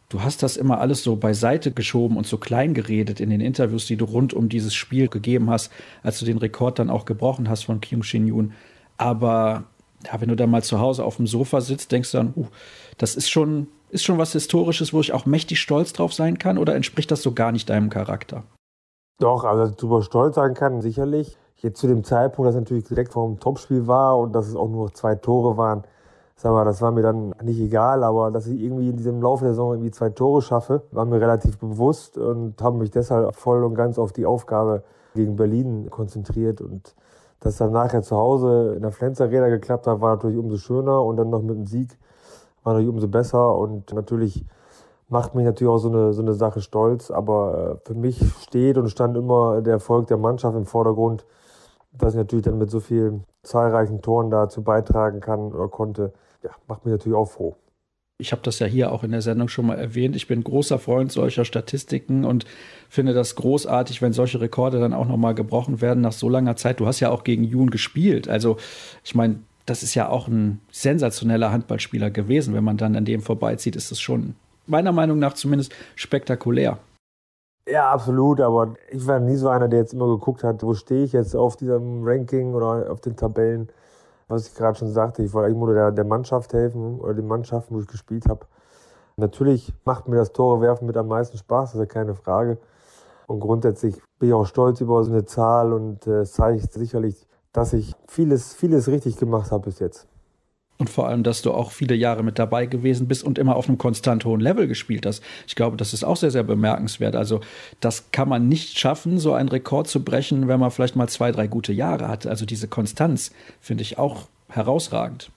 [0.09, 3.87] Du hast das immer alles so beiseite geschoben und so klein geredet in den Interviews,
[3.87, 7.49] die du rund um dieses Spiel gegeben hast, als du den Rekord dann auch gebrochen
[7.49, 8.53] hast von Kyung Shin Yoon.
[8.97, 9.65] Aber
[10.05, 12.47] ja, wenn du dann mal zu Hause auf dem Sofa sitzt, denkst du dann, uh,
[12.99, 16.59] das ist schon, ist schon was Historisches, wo ich auch mächtig stolz drauf sein kann,
[16.59, 18.45] oder entspricht das so gar nicht deinem Charakter?
[19.19, 21.37] Doch, also super stolz sein kann, sicherlich.
[21.57, 24.55] Jetzt zu dem Zeitpunkt, dass es natürlich direkt vor dem Topspiel war und dass es
[24.55, 25.85] auch nur zwei Tore waren,
[26.37, 29.45] sag mal, das war mir dann nicht egal, aber dass ich irgendwie in diesem Laufe
[29.45, 33.65] der Saison irgendwie zwei Tore schaffe, war mir relativ bewusst und habe mich deshalb voll
[33.65, 34.83] und ganz auf die Aufgabe
[35.15, 36.61] gegen Berlin konzentriert.
[36.61, 36.95] Und
[37.41, 41.03] dass dann nachher zu Hause in der Flens Arena geklappt hat, war natürlich umso schöner
[41.05, 41.97] und dann noch mit dem Sieg
[42.65, 43.57] war natürlich umso besser.
[43.57, 44.45] Und natürlich
[45.09, 48.77] macht mich natürlich auch so eine, so eine Sache stolz, aber äh, für mich steht
[48.77, 51.25] und stand immer der Erfolg der Mannschaft im Vordergrund,
[51.93, 56.13] dass ich natürlich dann mit so vielen zahlreichen Toren dazu beitragen kann oder konnte,
[56.45, 57.57] ja, macht mich natürlich auch froh.
[58.19, 60.15] Ich habe das ja hier auch in der Sendung schon mal erwähnt.
[60.15, 62.45] Ich bin großer Freund solcher Statistiken und
[62.89, 66.79] finde das großartig, wenn solche Rekorde dann auch nochmal gebrochen werden nach so langer Zeit.
[66.79, 68.29] Du hast ja auch gegen Jun gespielt.
[68.29, 68.57] Also,
[69.03, 72.55] ich meine, das ist ja auch ein sensationeller Handballspieler gewesen.
[72.55, 74.37] Wenn man dann an dem vorbeizieht, ist das schon
[74.67, 76.79] meiner Meinung nach zumindest spektakulär.
[77.69, 81.05] Ja, absolut, aber ich war nie so einer, der jetzt immer geguckt hat, wo stehe
[81.05, 83.71] ich jetzt auf diesem Ranking oder auf den Tabellen
[84.29, 87.75] was ich gerade schon sagte, ich wollte eigentlich der, der Mannschaft helfen oder den Mannschaften,
[87.75, 88.47] wo ich gespielt habe.
[89.17, 92.59] Natürlich macht mir das Tore werfen mit am meisten Spaß, das ist ja keine Frage.
[93.27, 97.27] Und grundsätzlich bin ich auch stolz über so eine Zahl und es äh, zeigt sicherlich,
[97.53, 100.09] dass ich vieles, vieles richtig gemacht habe bis jetzt.
[100.77, 103.69] Und vor allem, dass du auch viele Jahre mit dabei gewesen bist und immer auf
[103.69, 105.23] einem konstant hohen Level gespielt hast.
[105.47, 107.15] Ich glaube, das ist auch sehr, sehr bemerkenswert.
[107.15, 107.41] Also,
[107.81, 111.31] das kann man nicht schaffen, so einen Rekord zu brechen, wenn man vielleicht mal zwei,
[111.31, 112.27] drei gute Jahre hat.
[112.27, 115.31] Also, diese Konstanz finde ich auch herausragend.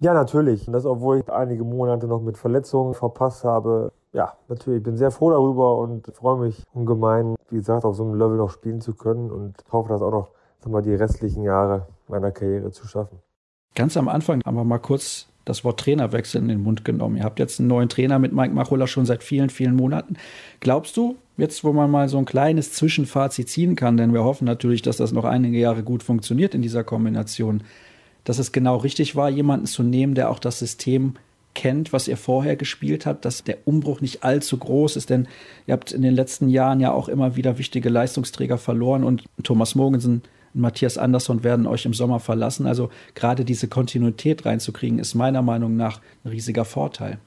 [0.00, 0.66] Ja, natürlich.
[0.66, 3.92] Und das, obwohl ich einige Monate noch mit Verletzungen verpasst habe.
[4.12, 4.78] Ja, natürlich.
[4.78, 8.36] Ich bin sehr froh darüber und freue mich ungemein, wie gesagt, auf so einem Level
[8.36, 12.30] noch spielen zu können und hoffe, das auch noch, sagen wir, die restlichen Jahre meiner
[12.30, 13.18] Karriere zu schaffen.
[13.74, 17.16] Ganz am Anfang haben wir mal kurz das Wort Trainerwechsel in den Mund genommen.
[17.16, 20.16] Ihr habt jetzt einen neuen Trainer mit Mike Machulla schon seit vielen, vielen Monaten.
[20.60, 24.44] Glaubst du, jetzt wo man mal so ein kleines Zwischenfazit ziehen kann, denn wir hoffen
[24.44, 27.62] natürlich, dass das noch einige Jahre gut funktioniert in dieser Kombination,
[28.24, 31.14] dass es genau richtig war, jemanden zu nehmen, der auch das System
[31.54, 35.26] kennt, was ihr vorher gespielt habt, dass der Umbruch nicht allzu groß ist, denn
[35.66, 39.74] ihr habt in den letzten Jahren ja auch immer wieder wichtige Leistungsträger verloren und Thomas
[39.74, 40.22] Mogensen
[40.58, 42.66] Matthias Andersson werden euch im Sommer verlassen.
[42.66, 47.18] Also gerade diese Kontinuität reinzukriegen, ist meiner Meinung nach ein riesiger Vorteil.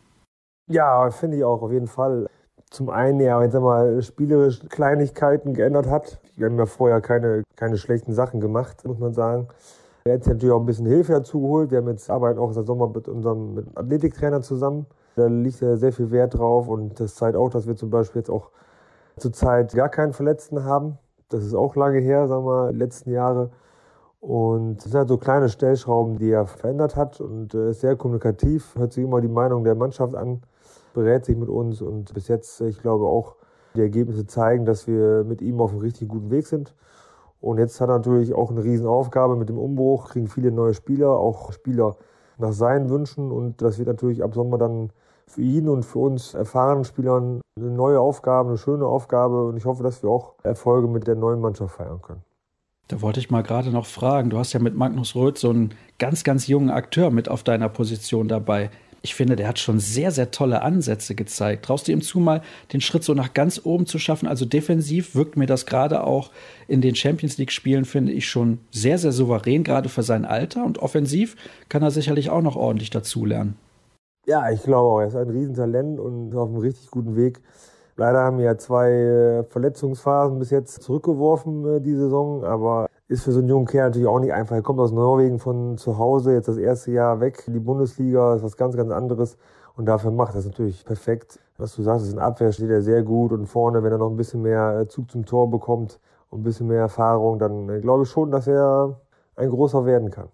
[0.70, 2.28] Ja, finde ich auch auf jeden Fall.
[2.70, 6.22] Zum einen ja, wenn es mal spielerisch Kleinigkeiten geändert hat.
[6.38, 9.48] Wir haben ja vorher keine, keine schlechten Sachen gemacht, muss man sagen.
[10.06, 11.72] Er hat natürlich auch ein bisschen Hilfe dazu geholt.
[11.72, 14.86] Wir haben jetzt arbeiten auch im Sommer mit unserem mit Athletiktrainer zusammen.
[15.16, 18.22] Da liegt er sehr viel Wert drauf und das zeigt auch, dass wir zum Beispiel
[18.22, 18.50] jetzt auch
[19.18, 20.98] zurzeit gar keinen Verletzten haben.
[21.32, 23.52] Das ist auch lange her, sagen wir, letzten Jahre.
[24.20, 27.96] Und es sind halt so kleine Stellschrauben, die er verändert hat und äh, ist sehr
[27.96, 30.42] kommunikativ, hört sich immer die Meinung der Mannschaft an,
[30.94, 33.36] berät sich mit uns und bis jetzt, ich glaube auch,
[33.76, 36.76] die Ergebnisse zeigen, dass wir mit ihm auf einem richtig guten Weg sind.
[37.40, 41.12] Und jetzt hat er natürlich auch eine Riesenaufgabe mit dem Umbruch, kriegen viele neue Spieler,
[41.12, 41.96] auch Spieler
[42.38, 44.92] nach seinen Wünschen und das wird natürlich ab Sommer dann
[45.32, 49.66] für ihn und für uns erfahrenen Spielern eine neue Aufgabe, eine schöne Aufgabe und ich
[49.66, 52.22] hoffe, dass wir auch Erfolge mit der neuen Mannschaft feiern können.
[52.88, 55.74] Da wollte ich mal gerade noch fragen, du hast ja mit Magnus Röth so einen
[55.98, 58.70] ganz, ganz jungen Akteur mit auf deiner Position dabei.
[59.04, 61.66] Ich finde, der hat schon sehr, sehr tolle Ansätze gezeigt.
[61.66, 62.42] Traust du ihm zu, mal
[62.74, 64.28] den Schritt so nach ganz oben zu schaffen?
[64.28, 66.32] Also defensiv wirkt mir das gerade auch
[66.68, 70.66] in den Champions League-Spielen, finde ich, schon sehr, sehr souverän, gerade für sein Alter.
[70.66, 71.36] Und offensiv
[71.70, 73.56] kann er sicherlich auch noch ordentlich dazulernen.
[74.28, 77.42] Ja, ich glaube auch, er ist ein Riesentalent und auf einem richtig guten Weg.
[77.98, 83.24] Leider haben wir ja zwei äh, Verletzungsphasen bis jetzt zurückgeworfen äh, die Saison, aber ist
[83.24, 84.56] für so einen jungen Kerl natürlich auch nicht einfach.
[84.56, 88.44] Er kommt aus Norwegen von zu Hause, jetzt das erste Jahr weg die Bundesliga, ist
[88.44, 89.38] was ganz, ganz anderes
[89.76, 91.40] und dafür macht das natürlich perfekt.
[91.58, 94.10] Was du sagst, ist in Abwehr steht er sehr gut und vorne, wenn er noch
[94.10, 96.00] ein bisschen mehr äh, Zug zum Tor bekommt
[96.30, 99.00] und ein bisschen mehr Erfahrung, dann glaube ich schon, dass er
[99.36, 100.30] ein großer werden kann.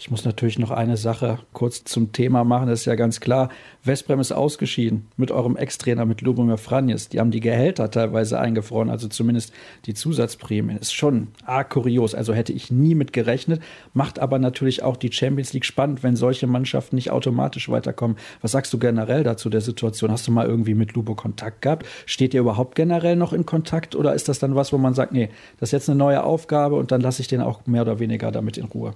[0.00, 3.48] Ich muss natürlich noch eine Sache kurz zum Thema machen, das ist ja ganz klar.
[3.82, 7.08] Westbrem ist ausgeschieden mit eurem Ex-Trainer, mit Lubomir Franjes.
[7.08, 9.52] Die haben die Gehälter teilweise eingefroren, also zumindest
[9.86, 10.78] die Zusatzprämien.
[10.78, 13.60] Ist schon arg kurios, also hätte ich nie mit gerechnet.
[13.92, 18.18] Macht aber natürlich auch die Champions League spannend, wenn solche Mannschaften nicht automatisch weiterkommen.
[18.40, 20.12] Was sagst du generell dazu der Situation?
[20.12, 21.86] Hast du mal irgendwie mit Lubo Kontakt gehabt?
[22.06, 25.10] Steht ihr überhaupt generell noch in Kontakt oder ist das dann was, wo man sagt,
[25.10, 25.28] nee,
[25.58, 28.30] das ist jetzt eine neue Aufgabe und dann lasse ich den auch mehr oder weniger
[28.30, 28.94] damit in Ruhe?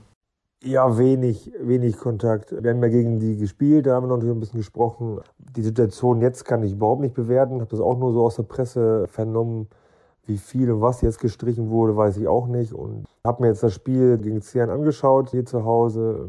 [0.64, 2.52] Ja, wenig, wenig Kontakt.
[2.52, 5.20] Wir haben ja gegen die gespielt, da haben wir noch ein bisschen gesprochen.
[5.56, 7.60] Die Situation jetzt kann ich überhaupt nicht bewerten.
[7.60, 9.66] Habe das auch nur so aus der Presse vernommen.
[10.24, 12.72] Wie viel und was jetzt gestrichen wurde, weiß ich auch nicht.
[12.72, 16.28] Und habe mir jetzt das Spiel gegen Zian angeschaut, hier zu Hause.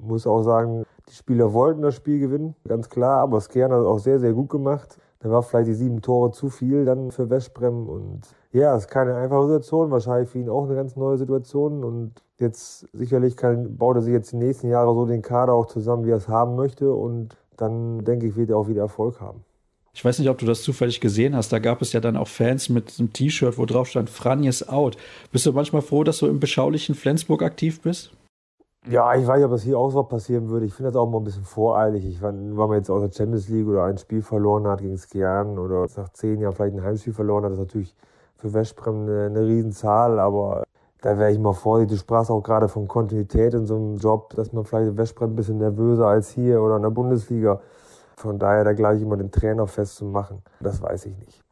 [0.00, 3.20] Muss auch sagen, die Spieler wollten das Spiel gewinnen, ganz klar.
[3.20, 4.96] Aber Skjern hat es auch sehr, sehr gut gemacht.
[5.18, 7.86] Da war vielleicht die sieben Tore zu viel dann für Westbrem.
[7.86, 9.90] Und ja, es ist keine einfache Situation.
[9.90, 11.84] Wahrscheinlich für ihn auch eine ganz neue Situation.
[11.84, 15.66] Und jetzt sicherlich kann, baut er sich jetzt die nächsten Jahre so den Kader auch
[15.66, 16.92] zusammen, wie er es haben möchte.
[16.92, 19.44] Und dann denke ich, wird er auch wieder Erfolg haben.
[19.92, 21.52] Ich weiß nicht, ob du das zufällig gesehen hast.
[21.52, 24.96] Da gab es ja dann auch Fans mit einem T-Shirt, wo drauf stand, Franjes out.
[25.32, 28.12] Bist du manchmal froh, dass du im beschaulichen Flensburg aktiv bist?
[28.88, 30.66] Ja, ich weiß nicht, ob das hier auch so passieren würde.
[30.66, 32.06] Ich finde das auch mal ein bisschen voreilig.
[32.06, 34.96] Ich fand, wenn man jetzt aus der Champions League oder ein Spiel verloren hat gegen
[34.96, 37.94] Skian oder nach zehn Jahren vielleicht ein Heimspiel verloren hat, das ist natürlich
[38.36, 40.62] für Westbrem eine, eine Riesenzahl, aber
[41.00, 41.98] da wäre ich mal vorsichtig.
[41.98, 45.36] Du sprachst auch gerade von Kontinuität in so einem Job, dass man vielleicht Westbrem ein
[45.36, 47.60] bisschen nervöser als hier oder in der Bundesliga.
[48.16, 51.47] Von daher da gleich immer den Trainer festzumachen, das weiß ich nicht.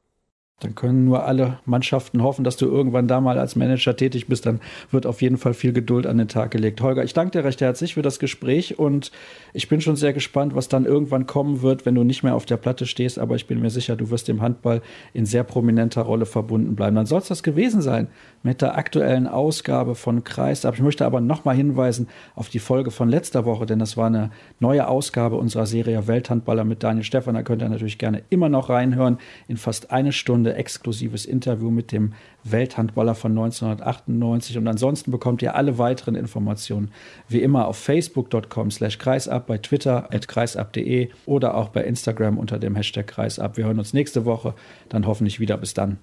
[0.61, 4.47] Dann können nur alle Mannschaften hoffen, dass du irgendwann da mal als Manager tätig bist.
[4.47, 6.81] Dann wird auf jeden Fall viel Geduld an den Tag gelegt.
[6.81, 9.13] Holger, ich danke dir recht herzlich für das Gespräch und
[9.53, 12.47] ich bin schon sehr gespannt, was dann irgendwann kommen wird, wenn du nicht mehr auf
[12.47, 13.19] der Platte stehst.
[13.19, 14.81] Aber ich bin mir sicher, du wirst dem Handball
[15.13, 16.97] in sehr prominenter Rolle verbunden bleiben.
[16.97, 18.09] Dann soll es das gewesen sein
[18.43, 20.73] mit der aktuellen Ausgabe von Kreisab.
[20.73, 24.31] Ich möchte aber nochmal hinweisen auf die Folge von letzter Woche, denn das war eine
[24.59, 27.35] neue Ausgabe unserer Serie Welthandballer mit Daniel Stefan.
[27.35, 31.71] Da könnt ihr natürlich gerne immer noch reinhören in fast eine Stunde Stunde exklusives Interview
[31.71, 32.13] mit dem
[32.45, 34.57] Welthandballer von 1998.
[34.59, 36.91] Und ansonsten bekommt ihr alle weiteren Informationen
[37.29, 42.59] wie immer auf facebook.com slash kreisab, bei Twitter at kreisab.de oder auch bei Instagram unter
[42.59, 43.57] dem Hashtag kreisab.
[43.57, 44.55] Wir hören uns nächste Woche,
[44.89, 45.57] dann hoffentlich wieder.
[45.57, 45.99] Bis dann.